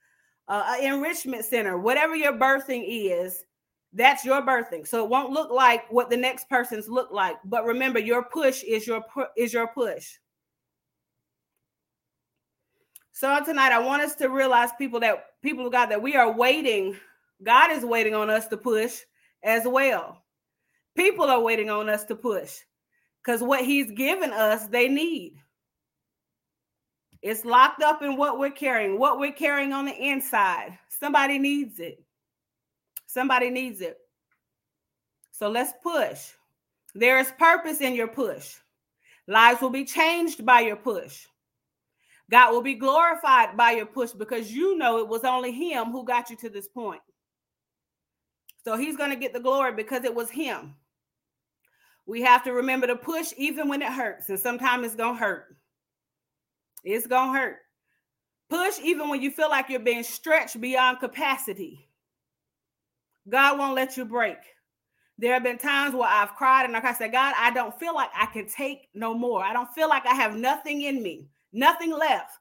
[0.47, 3.45] uh, an enrichment center, whatever your birthing is.
[3.93, 4.87] That's your birthing.
[4.87, 7.37] So it won't look like what the next person's look like.
[7.45, 10.19] But remember, your push is your pu- is your push.
[13.13, 16.31] So tonight, I want us to realize, people that people of God, that we are
[16.31, 16.97] waiting.
[17.43, 19.01] God is waiting on us to push
[19.43, 20.23] as well.
[20.97, 22.59] People are waiting on us to push
[23.25, 25.35] because what He's given us, they need.
[27.23, 30.79] It's locked up in what we're carrying, what we're carrying on the inside.
[30.89, 32.03] Somebody needs it.
[33.07, 33.99] Somebody needs it.
[35.33, 36.31] So let's push.
[36.95, 38.55] There is purpose in your push.
[39.27, 41.27] Lives will be changed by your push.
[42.31, 46.05] God will be glorified by your push because you know it was only Him who
[46.05, 47.01] got you to this point.
[48.65, 50.75] So He's going to get the glory because it was Him.
[52.07, 55.21] We have to remember to push even when it hurts, and sometimes it's going to
[55.21, 55.57] hurt.
[56.85, 57.57] It's going to hurt.
[58.51, 61.89] Push even when you feel like you're being stretched beyond capacity.
[63.29, 64.39] God won't let you break.
[65.19, 67.95] There have been times where I've cried and like I said, God, I don't feel
[67.95, 69.43] like I can take no more.
[69.43, 72.39] I don't feel like I have nothing in me nothing left.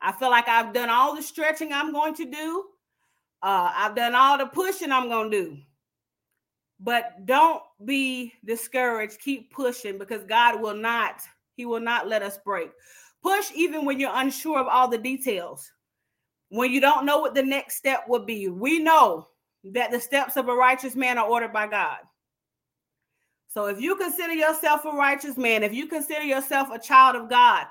[0.00, 2.64] I feel like I've done all the stretching I'm going to do.
[3.42, 5.56] Uh, I've done all the pushing I'm going to do.
[6.80, 9.20] But don't be discouraged.
[9.20, 11.20] Keep pushing because God will not,
[11.54, 12.70] He will not let us break.
[13.22, 15.70] Push even when you're unsure of all the details.
[16.48, 18.48] When you don't know what the next step will be.
[18.48, 19.28] We know
[19.64, 21.98] that the steps of a righteous man are ordered by God.
[23.48, 27.28] So if you consider yourself a righteous man, if you consider yourself a child of
[27.28, 27.66] God,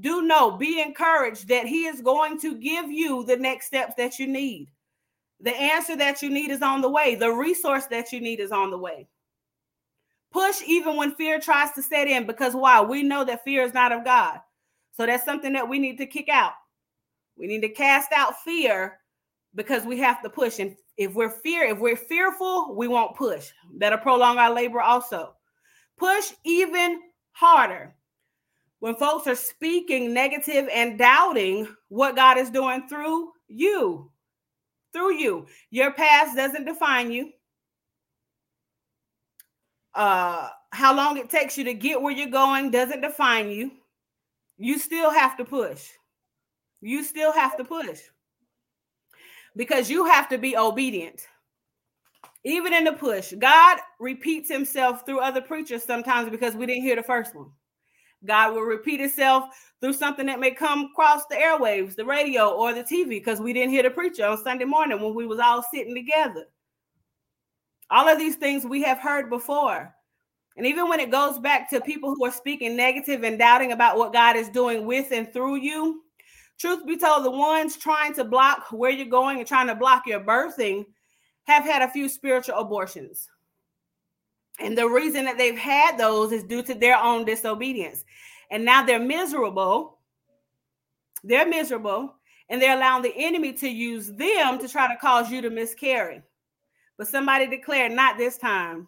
[0.00, 4.18] do know, be encouraged that He is going to give you the next steps that
[4.18, 4.68] you need.
[5.40, 8.52] The answer that you need is on the way, the resource that you need is
[8.52, 9.08] on the way.
[10.32, 12.80] Push even when fear tries to set in, because why?
[12.80, 14.38] We know that fear is not of God.
[14.92, 16.52] So that's something that we need to kick out.
[17.36, 18.98] We need to cast out fear
[19.54, 20.58] because we have to push.
[20.58, 23.50] And if we're fear, if we're fearful, we won't push.
[23.78, 25.34] That'll prolong our labor also.
[25.98, 27.00] Push even
[27.32, 27.94] harder
[28.80, 34.10] when folks are speaking negative and doubting what God is doing through you,
[34.92, 35.46] through you.
[35.70, 37.30] Your past doesn't define you.
[39.94, 43.70] Uh, how long it takes you to get where you're going doesn't define you.
[44.62, 45.88] You still have to push.
[46.80, 47.98] You still have to push
[49.56, 51.26] because you have to be obedient.
[52.44, 56.94] Even in the push, God repeats himself through other preachers sometimes because we didn't hear
[56.94, 57.50] the first one.
[58.24, 59.46] God will repeat itself
[59.80, 63.52] through something that may come across the airwaves, the radio, or the TV, because we
[63.52, 66.44] didn't hear the preacher on Sunday morning when we was all sitting together.
[67.90, 69.92] All of these things we have heard before.
[70.56, 73.96] And even when it goes back to people who are speaking negative and doubting about
[73.96, 76.02] what God is doing with and through you,
[76.58, 80.06] truth be told, the ones trying to block where you're going and trying to block
[80.06, 80.84] your birthing
[81.44, 83.28] have had a few spiritual abortions.
[84.60, 88.04] And the reason that they've had those is due to their own disobedience.
[88.50, 89.98] And now they're miserable.
[91.24, 92.14] They're miserable.
[92.48, 96.22] And they're allowing the enemy to use them to try to cause you to miscarry.
[96.98, 98.86] But somebody declared, not this time.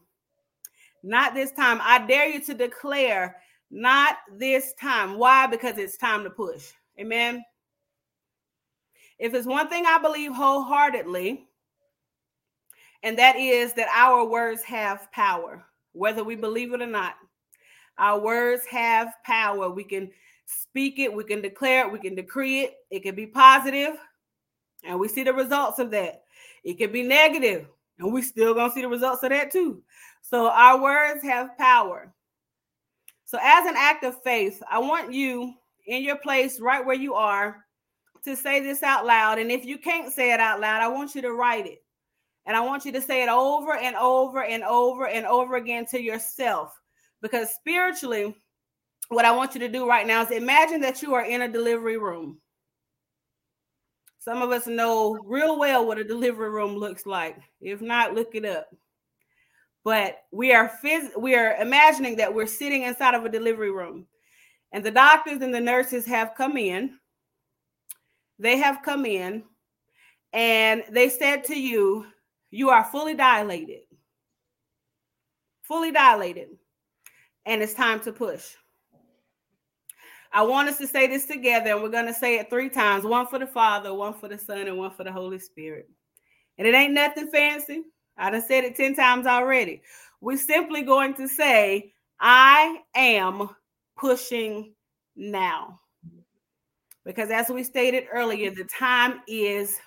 [1.07, 1.81] Not this time.
[1.83, 3.37] I dare you to declare,
[3.71, 5.19] not this time.
[5.19, 5.47] Why?
[5.47, 6.71] Because it's time to push.
[6.99, 7.45] Amen.
[9.19, 11.47] If it's one thing I believe wholeheartedly,
[13.03, 15.63] and that is that our words have power,
[15.93, 17.17] whether we believe it or not.
[17.99, 19.69] Our words have power.
[19.69, 20.11] We can
[20.47, 22.77] speak it, we can declare it, we can decree it.
[22.91, 23.99] It can be positive,
[24.85, 26.23] and we see the results of that.
[26.65, 27.67] It can be negative,
[27.99, 29.83] and we still gonna see the results of that too.
[30.23, 32.13] So our words have power.
[33.27, 35.55] So, as an act of faith, I want you
[35.87, 37.65] in your place, right where you are,
[38.25, 39.39] to say this out loud.
[39.39, 41.83] And if you can't say it out loud, I want you to write it.
[42.47, 45.87] And I want you to say it over and over and over and over again
[45.87, 46.79] to yourself.
[47.23, 48.37] Because spiritually,
[49.09, 51.49] what I want you to do right now is imagine that you are in a
[51.49, 52.39] delivery room.
[54.25, 57.37] Some of us know real well what a delivery room looks like.
[57.61, 58.67] If not, look it up.
[59.85, 64.07] But we are phys- we are imagining that we're sitting inside of a delivery room.
[64.73, 66.99] And the doctors and the nurses have come in.
[68.39, 69.43] They have come in
[70.33, 72.07] and they said to you,
[72.51, 73.83] you are fully dilated.
[75.65, 76.49] Fully dilated.
[77.45, 78.57] And it's time to push.
[80.35, 83.05] I want us to say this together, and we're going to say it three times
[83.05, 85.89] one for the Father, one for the Son, and one for the Holy Spirit.
[86.59, 87.85] And it ain't nothing fancy.
[88.19, 89.83] I done said it 10 times already.
[90.21, 93.49] We're simply going to say, I am
[93.97, 94.75] pushing
[95.15, 95.81] now.
[97.05, 99.79] Because as we stated earlier, the time is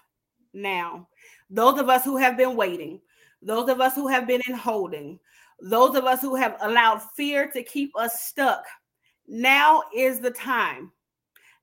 [0.54, 1.10] now.
[1.50, 3.02] Those of us who have been waiting,
[3.42, 5.20] those of us who have been in holding,
[5.60, 8.64] those of us who have allowed fear to keep us stuck,
[9.28, 10.92] now is the time.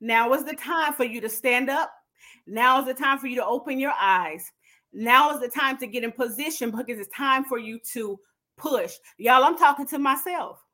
[0.01, 1.93] Now is the time for you to stand up.
[2.47, 4.51] Now is the time for you to open your eyes.
[4.93, 8.19] Now is the time to get in position because it's time for you to
[8.57, 8.93] push.
[9.19, 10.65] Y'all, I'm talking to myself.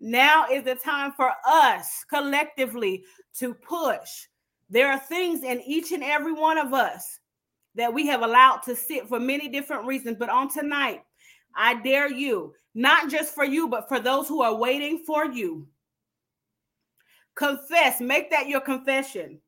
[0.00, 3.04] Now is the time for us collectively
[3.38, 4.26] to push.
[4.70, 7.20] There are things in each and every one of us
[7.74, 10.16] that we have allowed to sit for many different reasons.
[10.18, 11.02] But on tonight,
[11.56, 15.66] I dare you, not just for you, but for those who are waiting for you.
[17.36, 19.40] Confess, make that your confession.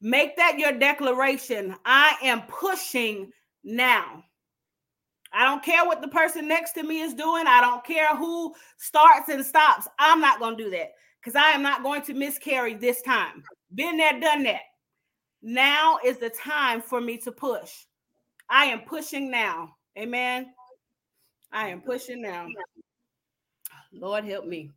[0.00, 1.74] Make that your declaration.
[1.84, 3.30] I am pushing
[3.64, 4.22] now.
[5.32, 7.46] I don't care what the person next to me is doing.
[7.46, 9.88] I don't care who starts and stops.
[9.98, 13.42] I'm not going to do that because I am not going to miscarry this time.
[13.74, 14.60] Been there, done that.
[15.42, 17.72] Now is the time for me to push.
[18.48, 19.70] I am pushing now.
[19.98, 20.46] Amen.
[21.52, 22.46] I am pushing now.
[23.92, 24.70] Lord help me.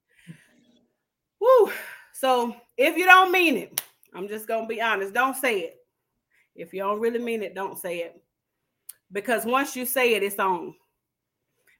[1.39, 1.71] Woo.
[2.19, 3.81] So if you don't mean it,
[4.13, 5.13] I'm just gonna be honest.
[5.13, 5.77] Don't say it.
[6.53, 8.21] If you don't really mean it, don't say it.
[9.13, 10.75] Because once you say it, it's on.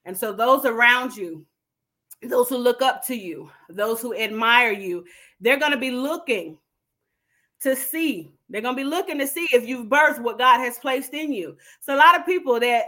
[0.05, 1.45] And so those around you,
[2.23, 5.03] those who look up to you, those who admire you,
[5.41, 6.57] they're to be looking
[7.59, 8.31] to see.
[8.47, 11.57] They're to be looking to see if you've birthed what God has placed in you.
[11.81, 12.85] So a lot of people that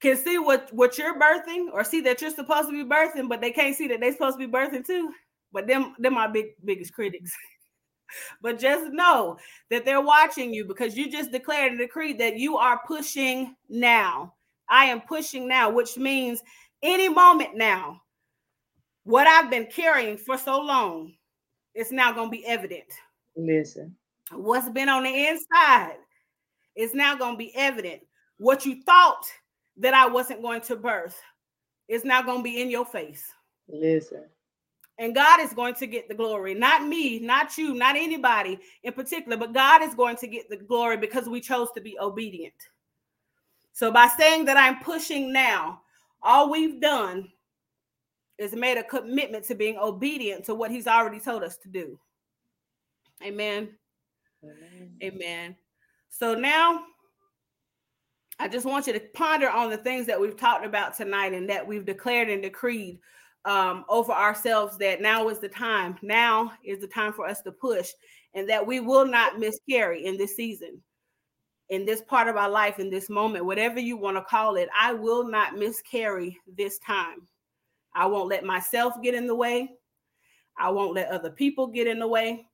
[0.00, 3.40] can see what what you're birthing or see that you're supposed to be birthing, but
[3.40, 5.14] they can't see that they're supposed to be birthing too.
[5.52, 7.32] But them, them my big biggest critics.
[8.42, 9.38] but just know
[9.70, 14.34] that they're watching you because you just declared and decreed that you are pushing now.
[14.68, 16.42] I am pushing now, which means
[16.82, 18.00] any moment now,
[19.04, 21.14] what I've been carrying for so long,
[21.74, 22.84] it's now going to be evident.
[23.36, 23.94] Listen.
[24.30, 25.96] What's been on the inside
[26.76, 28.00] is now going to be evident.
[28.38, 29.24] What you thought
[29.78, 31.20] that I wasn't going to birth
[31.88, 33.24] is now going to be in your face.
[33.68, 34.24] Listen.
[34.98, 38.92] And God is going to get the glory, not me, not you, not anybody in
[38.92, 42.54] particular, but God is going to get the glory because we chose to be obedient.
[43.72, 45.80] So by saying that I'm pushing now,
[46.22, 47.28] all we've done
[48.38, 51.98] is made a commitment to being obedient to what he's already told us to do.
[53.22, 53.70] Amen.
[54.44, 54.96] Amen.
[55.02, 55.56] Amen.
[56.08, 56.84] So now
[58.38, 61.48] I just want you to ponder on the things that we've talked about tonight and
[61.48, 62.98] that we've declared and decreed
[63.44, 65.98] um, over ourselves that now is the time.
[66.02, 67.90] Now is the time for us to push
[68.34, 70.80] and that we will not miscarry in this season,
[71.68, 74.68] in this part of our life, in this moment, whatever you want to call it.
[74.78, 77.26] I will not miscarry this time.
[77.94, 79.70] I won't let myself get in the way.
[80.58, 82.46] I won't let other people get in the way.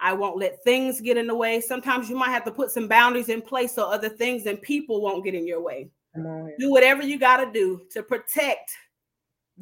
[0.00, 1.60] I won't let things get in the way.
[1.60, 5.00] Sometimes you might have to put some boundaries in place so other things and people
[5.00, 5.90] won't get in your way.
[6.58, 8.72] Do whatever you got to do to protect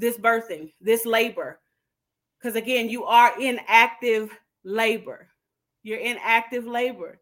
[0.01, 1.61] this birthing, this labor.
[2.39, 4.31] Because again, you are in active
[4.65, 5.29] labor.
[5.83, 7.21] You're in active labor.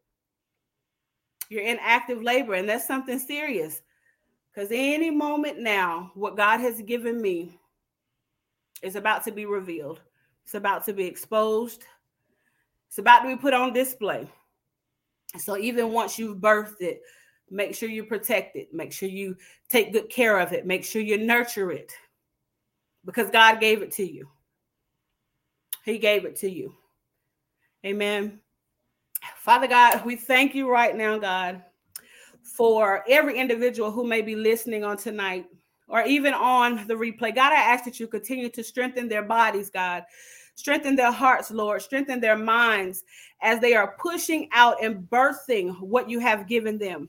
[1.50, 3.82] You're in active labor, and that's something serious.
[4.52, 7.58] Because any moment now, what God has given me
[8.82, 10.00] is about to be revealed,
[10.44, 11.84] it's about to be exposed,
[12.88, 14.28] it's about to be put on display.
[15.36, 17.02] So even once you've birthed it,
[17.50, 19.36] make sure you protect it, make sure you
[19.68, 21.92] take good care of it, make sure you nurture it
[23.08, 24.28] because God gave it to you.
[25.82, 26.74] He gave it to you.
[27.86, 28.40] Amen.
[29.38, 31.62] Father God, we thank you right now, God,
[32.42, 35.46] for every individual who may be listening on tonight
[35.88, 37.34] or even on the replay.
[37.34, 40.04] God, I ask that you continue to strengthen their bodies, God.
[40.54, 41.80] Strengthen their hearts, Lord.
[41.80, 43.04] Strengthen their minds
[43.40, 47.08] as they are pushing out and birthing what you have given them.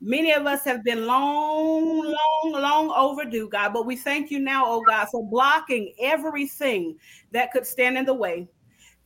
[0.00, 4.64] Many of us have been long, long, long overdue, God, but we thank you now,
[4.66, 6.98] oh God, for blocking everything
[7.32, 8.46] that could stand in the way.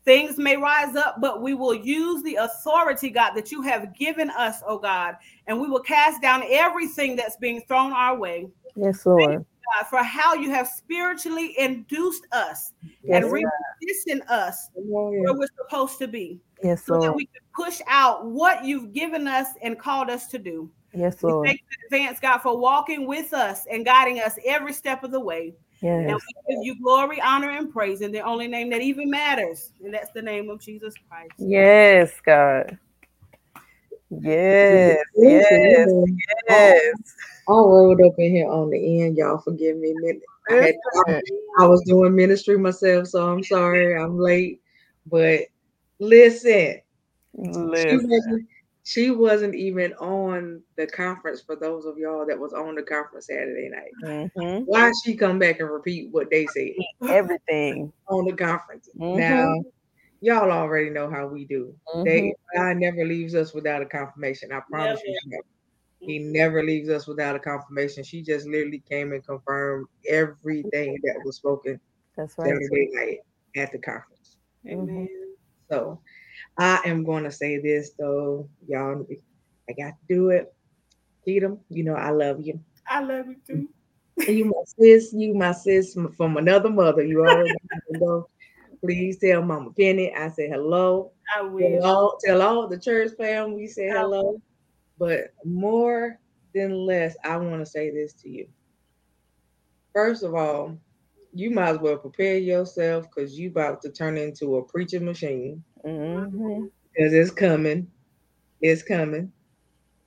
[0.04, 4.30] Things may rise up, but we will use the authority, God, that you have given
[4.30, 5.14] us, oh God,
[5.46, 8.48] and we will cast down everything that's being thrown our way.
[8.74, 9.44] Yes, Lord.
[9.76, 12.72] God, for how you have spiritually induced us
[13.04, 16.40] yes, and repositioned us where we're supposed to be.
[16.64, 17.04] Yes, so Lord.
[17.04, 20.70] that we can push out what you've given us and called us to do.
[20.92, 21.42] Yes, Lord.
[21.42, 25.04] We thank you in advance, God, for walking with us and guiding us every step
[25.04, 25.54] of the way.
[25.80, 26.06] Yes.
[26.08, 29.72] And we give you glory, honor, and praise in the only name that even matters,
[29.82, 31.32] and that's the name of Jesus Christ.
[31.38, 32.78] Yes, God.
[34.10, 35.88] Yes, yes,
[36.48, 36.94] yes.
[37.48, 39.16] I rolled up in here on the end.
[39.16, 39.94] Y'all forgive me.
[40.48, 40.74] I, had,
[41.58, 44.60] I, was doing ministry myself, so I'm sorry I'm late.
[45.06, 45.42] But
[45.98, 46.80] listen,
[47.34, 48.48] listen.
[48.90, 53.28] She, wasn't, even on the conference for those of y'all that was on the conference
[53.28, 53.92] Saturday night.
[54.34, 54.64] Mm-hmm.
[54.64, 56.72] Why she come back and repeat what they said?
[57.08, 58.88] Everything on the conference.
[58.98, 59.16] Mm-hmm.
[59.16, 59.62] Now,
[60.20, 61.72] y'all already know how we do.
[61.94, 62.02] Mm-hmm.
[62.02, 64.50] They God never leaves us without a confirmation.
[64.50, 65.36] I promise never.
[65.36, 65.42] you.
[66.00, 68.02] He never leaves us without a confirmation.
[68.02, 71.78] She just literally came and confirmed everything that was spoken
[72.16, 72.48] That's right.
[72.48, 73.18] Saturday night
[73.54, 74.36] at the conference.
[74.66, 75.08] Amen.
[75.70, 76.00] So
[76.58, 79.06] I am going to say this though, y'all.
[79.68, 80.52] I got to do it.
[81.26, 82.60] Keatum, you know I love you.
[82.86, 83.68] I love you too.
[84.32, 87.04] you my sis, you my sis from another mother.
[87.04, 87.54] You already
[87.90, 88.26] know.
[88.82, 91.12] Please tell Mama Penny I say hello.
[91.36, 91.80] I will.
[91.80, 94.40] Tell all, tell all the church family we say hello.
[94.98, 96.18] But more
[96.54, 98.48] than less, I want to say this to you.
[99.94, 100.78] First of all,
[101.32, 105.62] you might as well prepare yourself because you about to turn into a preaching machine.
[105.84, 106.66] Mm-hmm.
[106.92, 107.90] Because it's coming.
[108.60, 109.32] It's coming.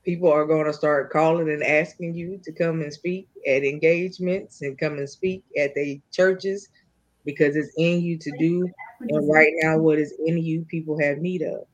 [0.03, 4.61] People are going to start calling and asking you to come and speak at engagements
[4.61, 6.69] and come and speak at the churches
[7.25, 8.69] because it's in you to do.
[9.09, 11.65] And right now, what is in you, people have need of.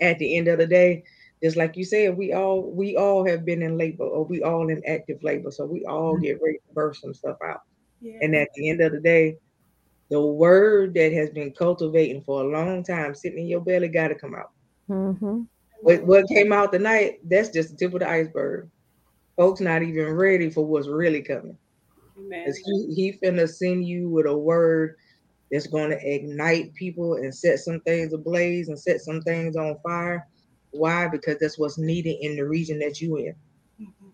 [0.00, 1.04] At the end of the day,
[1.42, 4.68] just like you said, we all we all have been in labor or we all
[4.68, 5.52] in active labor.
[5.52, 6.24] So we all mm-hmm.
[6.24, 7.62] get ready to burst some stuff out.
[8.00, 8.18] Yeah.
[8.22, 9.36] And at the end of the day,
[10.10, 14.08] the word that has been cultivating for a long time sitting in your belly got
[14.08, 14.50] to come out.
[14.88, 15.42] Mm-hmm.
[15.80, 18.68] What, what came out tonight, that's just the tip of the iceberg.
[19.36, 21.56] Folks not even ready for what's really coming.
[22.28, 24.96] Because he, he finna send you with a word
[25.52, 29.78] that's going to ignite people and set some things ablaze and set some things on
[29.84, 30.26] fire
[30.70, 31.08] why?
[31.08, 33.34] Because that's what's needed in the region that you in.
[33.80, 34.08] Mm-hmm.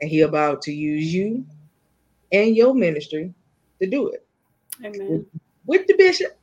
[0.00, 1.44] And he about to use you
[2.32, 3.32] and your ministry
[3.80, 4.26] to do it.
[4.84, 5.26] Amen.
[5.66, 6.38] With, the bishop.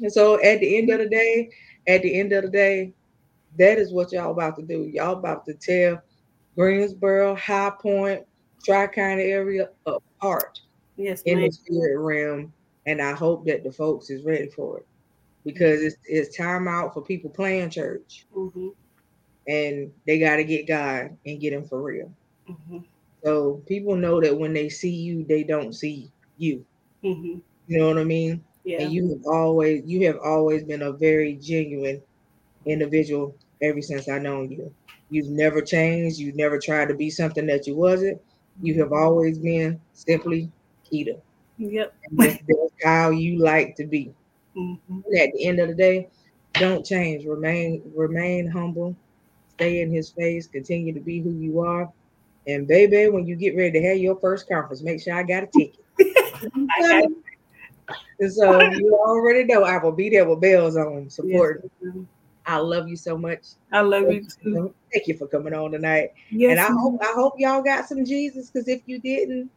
[0.00, 1.50] And so at the end of the day,
[1.88, 2.92] at the end of the day,
[3.58, 4.90] that is what y'all about to do.
[4.92, 6.02] Y'all about to tear
[6.54, 8.24] Greensboro, High Point,
[8.64, 10.60] Tri County area apart.
[10.96, 12.52] Yes, in the spirit realm
[12.86, 14.86] and I hope that the folks is ready for it
[15.44, 18.68] because it's it's time out for people playing church, Mm-hmm.
[19.48, 22.12] and they got to get God and get Him for real.
[22.48, 22.78] Mm-hmm.
[23.24, 26.64] So people know that when they see you, they don't see you.
[27.04, 27.38] Mm-hmm.
[27.70, 28.42] You know what I mean?
[28.64, 28.82] Yeah.
[28.82, 32.02] And you have always you have always been a very genuine
[32.66, 34.74] individual ever since I known you.
[35.08, 36.18] You've never changed.
[36.18, 38.20] You've never tried to be something that you wasn't.
[38.60, 40.50] You have always been simply
[40.84, 41.20] Keita.
[41.58, 41.94] Yep.
[42.10, 44.12] That's, that's how you like to be.
[44.56, 44.98] Mm-hmm.
[45.16, 46.08] At the end of the day,
[46.54, 47.24] don't change.
[47.24, 48.96] Remain remain humble.
[49.54, 50.48] Stay in his face.
[50.48, 51.88] Continue to be who you are.
[52.48, 55.44] And baby, when you get ready to have your first conference, make sure I got
[55.44, 55.76] a ticket.
[57.90, 61.70] I got And so you already know I will be there with bells on supporting.
[61.82, 61.94] Yes.
[62.46, 63.40] I love you so much.
[63.72, 64.74] I love you too.
[64.92, 66.10] Thank you for coming on tonight.
[66.30, 66.52] Yes.
[66.52, 66.78] and I ma'am.
[66.78, 69.50] hope I hope y'all got some Jesus because if you didn't,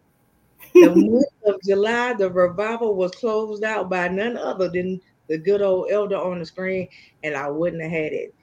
[0.74, 5.62] the month of July, the revival was closed out by none other than the good
[5.62, 6.88] old elder on the screen,
[7.24, 8.34] and I wouldn't have had it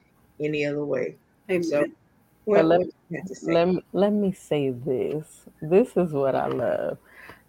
[0.41, 1.17] any other way.
[1.51, 1.63] Amen.
[1.63, 1.85] So,
[2.47, 3.53] Well, let- what you have to say?
[3.53, 5.45] let me, let me say this.
[5.61, 6.99] This is what I love.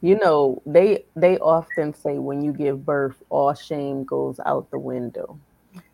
[0.02, 4.80] You know, they they often say when you give birth, all shame goes out the
[4.80, 5.40] window.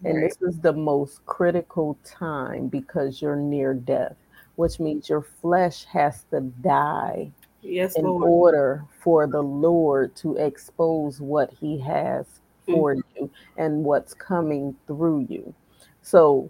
[0.03, 0.29] And Right.
[0.29, 4.15] this is the most critical time because you're near death,
[4.55, 7.31] which means your flesh has to die
[7.61, 8.23] yes, in Lord.
[8.23, 12.25] order for the Lord to expose what he has
[12.65, 13.23] for mm-hmm.
[13.23, 15.53] you and what's coming through you.
[16.01, 16.49] So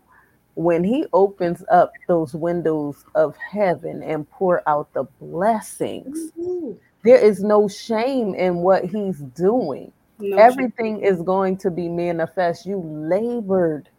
[0.56, 7.20] when he opens up those windows of heaven and pour out the blessings, Ooh, there
[7.20, 9.94] is no shame in what he's doing.
[10.20, 12.66] No, Everything is going to be manifest.
[12.66, 13.90] You labored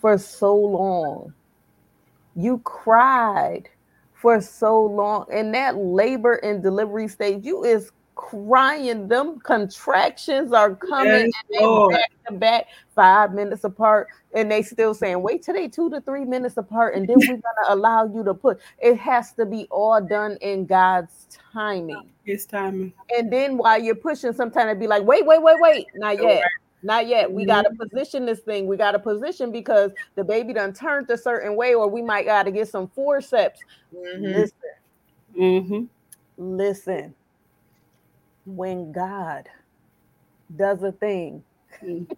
[0.00, 1.34] for so long.
[2.34, 3.68] You cried
[4.14, 5.26] for so long.
[5.30, 9.08] In that labor and delivery stage, you is crying.
[9.08, 14.62] Them contractions are coming Yes, and they back to back, five minutes apart, and they
[14.62, 18.04] still saying, wait till they two to three minutes apart, and then we're gonna allow
[18.12, 22.10] you to put it has to be all done in God's timing.
[22.26, 22.92] It's timing.
[23.16, 26.42] And then while you're pushing, sometimes it'd be like, wait, wait, wait, wait, not yet.
[26.84, 27.30] Not yet.
[27.30, 27.88] We got to Mm-hmm.
[27.88, 28.66] position this thing.
[28.66, 32.24] We got to position because the baby done turned a certain way, or we might
[32.26, 33.60] got to get some forceps.
[33.94, 34.32] mhm.
[34.34, 34.54] Listen,
[35.38, 35.84] Mm-hmm.
[36.38, 37.14] listen.
[38.44, 39.48] When God
[40.54, 41.44] does a thing,
[41.84, 42.08] Mm.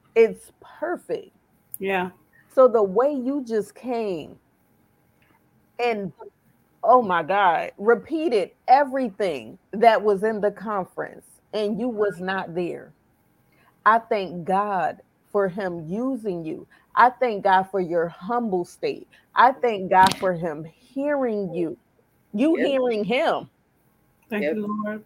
[0.16, 1.30] it's perfect.
[1.78, 2.10] Yeah.
[2.54, 4.38] So the way you just came
[5.82, 6.12] and
[6.84, 12.94] oh my God, repeated everything that was in the conference and you was not there.
[13.86, 14.98] I thank God
[15.32, 16.68] for him using you.
[16.96, 19.08] I thank God for your humble state.
[19.34, 21.78] I thank God for him hearing you.
[22.32, 22.62] You Yep.
[22.62, 23.50] hearing him.
[24.30, 24.56] Thank Yep.
[24.56, 25.04] you, Lord.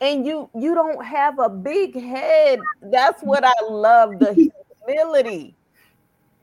[0.00, 2.60] And you you don't have a big head.
[2.82, 4.34] That's what I love the
[4.86, 5.56] humility.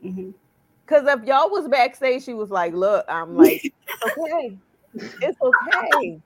[0.04, 0.30] Mm-hmm.
[0.86, 3.72] Cause if y'all was backstage, she was like, "Look, I'm like,
[4.04, 4.56] okay,
[4.94, 6.20] it's okay,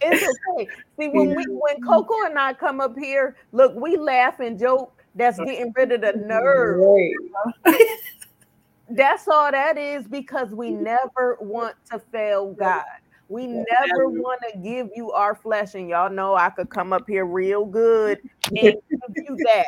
[0.00, 0.70] it's okay."
[1.00, 5.02] See, when we when Coco and I come up here, look, we laugh and joke.
[5.14, 6.80] That's getting rid of the nerve.
[6.80, 7.14] Right.
[8.90, 12.84] That's all that is because we never want to fail God.
[13.34, 17.02] We never want to give you our flesh, and y'all know I could come up
[17.08, 18.76] here real good and
[19.14, 19.66] give you that.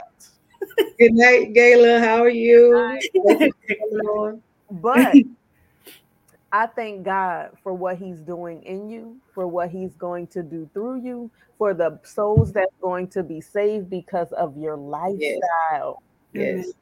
[1.00, 1.98] Good night, Gayla.
[1.98, 2.76] How are you?
[2.76, 3.00] Hi.
[3.26, 4.42] Thank you for coming on.
[4.70, 5.16] But
[6.52, 10.70] I thank God for what He's doing in you, for what He's going to do
[10.72, 16.04] through you, for the souls that's going to be saved because of your lifestyle.
[16.32, 16.66] Yes.
[16.66, 16.72] Yes.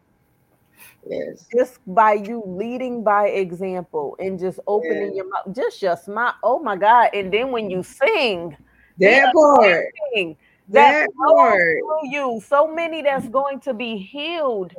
[1.54, 6.34] Just by you leading by example and just opening your mouth, just your smile.
[6.42, 7.10] Oh my God.
[7.14, 8.56] And then when you sing,
[8.98, 9.84] That part.
[10.14, 10.36] sing
[10.68, 11.78] that part.
[11.78, 14.72] through you, so many that's going to be healed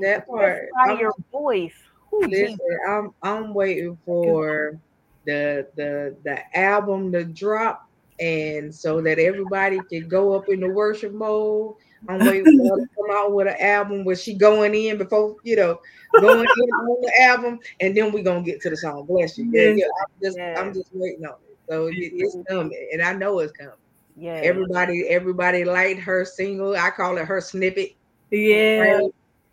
[0.00, 0.68] That part.
[0.84, 1.74] by I'm- your voice.
[2.14, 2.58] Ooh, Listen.
[2.86, 4.78] I'm I'm waiting for
[5.24, 7.82] the the the album to drop
[8.20, 11.74] and so that everybody can go up in the worship mode.
[12.08, 15.36] I'm waiting for her to come out with an album where she going in before
[15.44, 15.78] you know
[16.20, 19.06] going in on the album, and then we're gonna get to the song.
[19.06, 19.50] Bless you.
[19.52, 19.78] Yeah, Yes.
[19.78, 21.58] yeah, I'm just I'm just waiting on it.
[21.68, 23.74] So it, it's coming, and I know it's coming.
[24.16, 24.40] Yeah.
[24.42, 26.76] Everybody everybody liked her single.
[26.76, 27.92] I call it her snippet.
[28.30, 29.00] Yeah.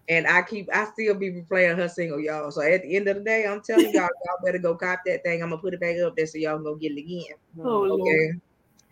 [0.10, 2.50] And I keep, I still be replaying her single, y'all.
[2.50, 5.24] So at the end of the day, I'm telling y'all, y'all better go cop that
[5.24, 5.44] thing.
[5.44, 7.36] I'm gonna put it back up there so y'all can go get it again.
[7.64, 8.02] Oh, Lord.
[8.02, 8.32] Okay.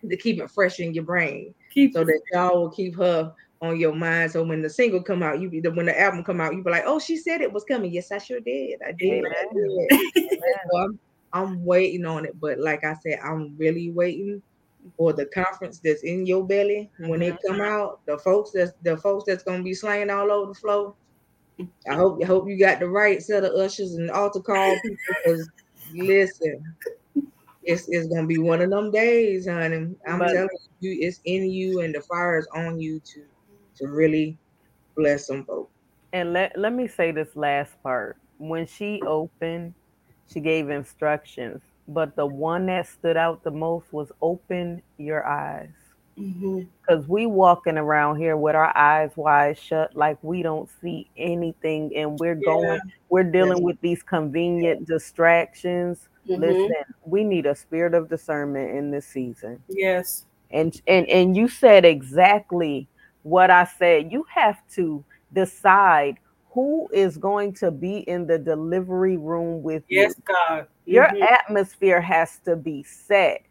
[0.09, 1.55] To keep it fresh in your brain.
[1.73, 4.31] Keep So that y'all will keep her on your mind.
[4.31, 6.63] So when the single come out, you be the when the album come out, you
[6.63, 7.91] be like, oh, she said it was coming.
[7.91, 8.79] Yes, I sure did.
[8.85, 9.25] I did.
[9.25, 10.39] I did.
[10.71, 10.99] so I'm
[11.33, 12.39] I'm waiting on it.
[12.39, 14.41] But like I said, I'm really waiting
[14.95, 17.47] for the conference that's in your belly when it mm-hmm.
[17.47, 18.05] come out.
[18.05, 20.93] The folks that's the folks that's gonna be slaying all over the floor.
[21.89, 24.97] I hope I hope you got the right set of ushers and altar call people.
[25.23, 25.49] Because
[25.93, 26.75] listen,
[27.63, 29.95] it's it's gonna be one of them days, honey.
[30.07, 30.49] I'm But- telling
[30.79, 33.23] you, it's in you and the fire is on you to
[33.77, 34.37] to really
[34.95, 35.67] bless them both.
[36.13, 38.17] And let let me say this last part.
[38.37, 39.73] When she opened,
[40.31, 45.69] she gave instructions, but the one that stood out the most was open your eyes.
[46.17, 46.61] Mm-hmm.
[46.89, 51.91] Cause we walking around here with our eyes wide shut, like we don't see anything,
[51.95, 53.63] and we're going, we're dealing Yeah.
[53.65, 56.09] with these convenient distractions.
[56.27, 56.41] Mm-hmm.
[56.41, 56.73] Listen,
[57.05, 59.61] we need a spirit of discernment in this season.
[59.69, 60.25] Yes.
[60.51, 62.87] and and and you said exactly
[63.27, 64.11] what I said.
[64.11, 65.03] You have to
[65.33, 66.17] decide
[66.51, 70.23] who is going to be in the delivery room with Yes, you.
[70.25, 70.67] God.
[70.85, 71.21] Your Mhm.
[71.21, 73.41] atmosphere has to be set.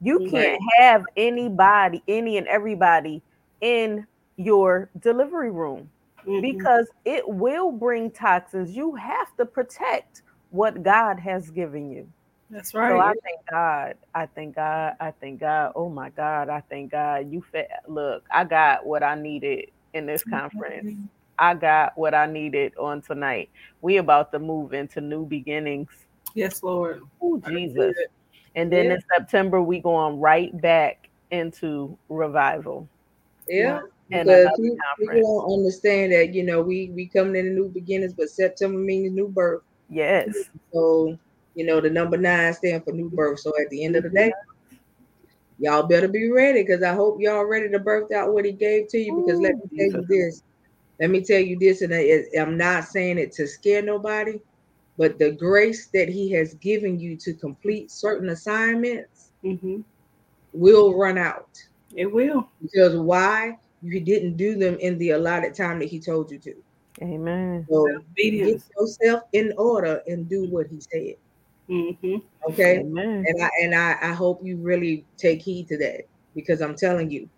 [0.00, 3.22] You can't have anybody, any and everybody
[3.60, 4.06] in
[4.36, 5.90] your delivery room
[6.26, 6.42] Mhm.
[6.42, 8.76] because it will bring toxins.
[8.76, 12.08] You have to protect what God has given you.
[12.54, 12.90] That's right.
[12.90, 13.94] So I thank God.
[14.14, 14.94] I thank God.
[15.00, 15.72] I thank God.
[15.74, 16.48] Oh my God.
[16.48, 17.28] I thank God.
[17.28, 18.24] You fe- look.
[18.30, 20.96] I got what I needed in this conference.
[21.36, 23.50] I got what I needed on tonight.
[23.80, 25.88] We about to move into new beginnings.
[26.36, 27.02] Yes, Lord.
[27.20, 27.96] Oh Jesus!
[28.54, 28.92] And then Yeah.
[28.94, 32.88] in September we going right back into revival.
[33.48, 33.80] Yeah.
[34.12, 37.68] And Because another people, people don't understand that, you know, we we coming into new
[37.68, 39.62] beginnings, but September means new birth.
[39.88, 40.28] Yes.
[40.72, 41.18] So,
[41.54, 43.40] you know, the number nine stand for new birth.
[43.40, 44.32] So at the end of the day,
[45.58, 48.88] y'all better be ready because I hope y'all ready to birth out what he gave
[48.88, 49.22] to you.
[49.24, 50.42] Because let me tell you this.
[51.00, 54.40] Let me tell you this, and I, I'm not saying it to scare nobody,
[54.96, 59.80] but the grace that he has given you to complete certain assignments Mm-hmm.
[60.54, 61.50] will run out.
[61.94, 62.48] It will.
[62.62, 63.58] Because why?
[63.82, 66.54] You didn't do them in the allotted time that he told you to.
[67.02, 67.66] Amen.
[67.70, 67.86] So
[68.16, 71.16] get yourself in order and do what he said.
[71.68, 72.16] Mm-hmm.
[72.50, 72.80] Okay.
[72.80, 73.24] Amen.
[73.26, 76.02] And I and I, I hope you really take heed to that
[76.34, 77.28] because I'm telling you,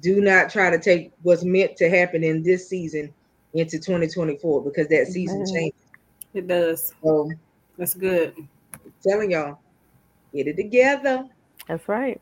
[0.00, 3.12] do not try to take what's meant to happen in this season
[3.52, 5.54] into 2024 because that season Amen.
[5.54, 5.80] changes.
[6.32, 6.92] It does.
[7.02, 7.30] So
[7.78, 8.34] That's good.
[8.36, 9.58] I'm telling y'all,
[10.32, 11.28] get it together.
[11.68, 12.20] That's right.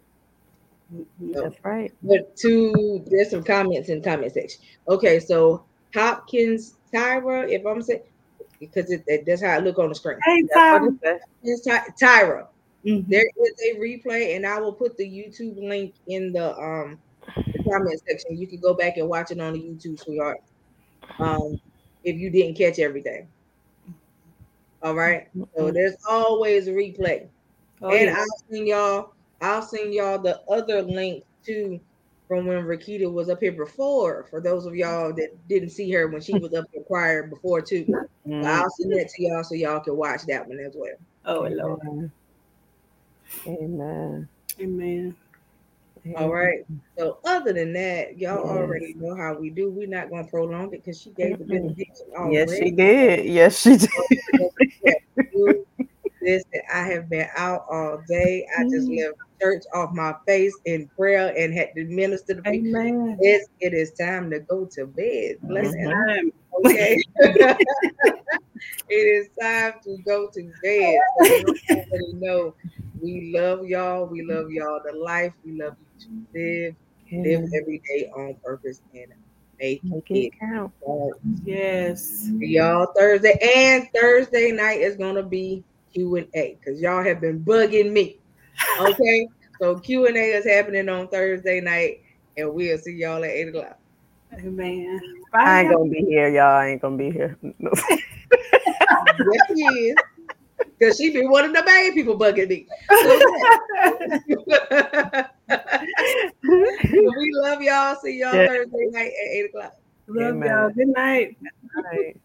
[1.33, 1.91] So, That's right.
[2.03, 4.61] but to there's some comments in the comment section.
[4.89, 8.03] Okay, so Hopkins Tyra, if I'm saying
[8.63, 10.19] because it, it- that's how I look on the screen.
[10.25, 10.89] Hey, That's what Tom.
[10.89, 11.21] it says.
[11.43, 12.47] It's Ty- Tyra.
[12.87, 13.07] Mhm.
[13.09, 16.99] There is a replay, and I will put the YouTube link in the um
[17.53, 18.37] the comment section.
[18.37, 20.39] You can go back and watch it on the YouTube, sweetheart.
[21.19, 21.61] Um,
[22.05, 23.29] if you didn't catch everything.
[24.83, 25.29] All right.
[25.57, 25.75] So Mhm.
[25.75, 27.29] there's always a replay.
[27.83, 28.19] Oh, and yeah.
[28.19, 31.81] I'll send y'all, I'll send y'all the other link too
[32.29, 34.27] from when Rickeda was up here before.
[34.31, 37.61] For those of y'all that didn't see her when she was up here prior before
[37.61, 37.85] too.
[37.87, 37.99] So
[38.29, 38.45] Mm.
[38.45, 40.95] I'll send that to y'all so y'all can watch that one as well.
[41.25, 41.81] Oh, Lord.
[43.47, 44.29] Amen.
[44.61, 45.17] Amen.
[46.07, 46.17] Amen.
[46.17, 46.61] All right.
[46.97, 48.57] So other than that, y'all Yes.
[48.57, 49.71] already know how we do.
[49.71, 52.35] We're not going to prolong it because she gave the benediction already.
[52.37, 53.25] Yes, she did.
[53.27, 53.91] Yes, she did.
[56.21, 58.47] Listen, I have been out all day.
[58.57, 59.13] I just Mm.
[59.43, 62.81] church off my face in prayer and had to minister to people.
[62.81, 63.19] Amen.
[63.21, 65.37] Yes, it is time to go to bed.
[65.43, 65.75] Bless.
[66.65, 67.03] Okay.
[67.19, 67.59] it
[68.89, 70.99] is time to go to bed.
[71.91, 72.55] So know
[73.01, 74.07] we love y'all.
[74.07, 75.33] We love y'all the life.
[75.45, 76.77] We love you to live.
[77.13, 79.13] Live every day on purpose and
[79.61, 80.73] make Make it it count.
[80.85, 81.13] count.
[81.45, 82.31] Yes.
[82.39, 85.63] Y'all Thursday and Thursday night is gonna be
[85.93, 88.22] Q and A because y'all have been bugging me.
[88.81, 89.29] Okay,
[89.61, 91.99] so Q and A is happening on Thursday night,
[92.37, 93.79] and we'll see y'all at eight o'clock.
[94.35, 95.01] Amen.
[95.35, 96.57] I ain't gonna be here, y'all.
[96.57, 97.37] I ain't gonna be here.
[97.59, 97.71] No.
[99.33, 99.99] yes, she is,
[100.79, 102.67] because she be one of the main people bugging me.
[106.93, 107.97] We love y'all.
[108.03, 108.47] See y'all Yeah.
[108.47, 109.73] Thursday night at eight o'clock.
[110.09, 110.49] Love Amen.
[110.49, 110.71] y'all.
[110.71, 111.37] Good night.
[111.77, 112.17] All right.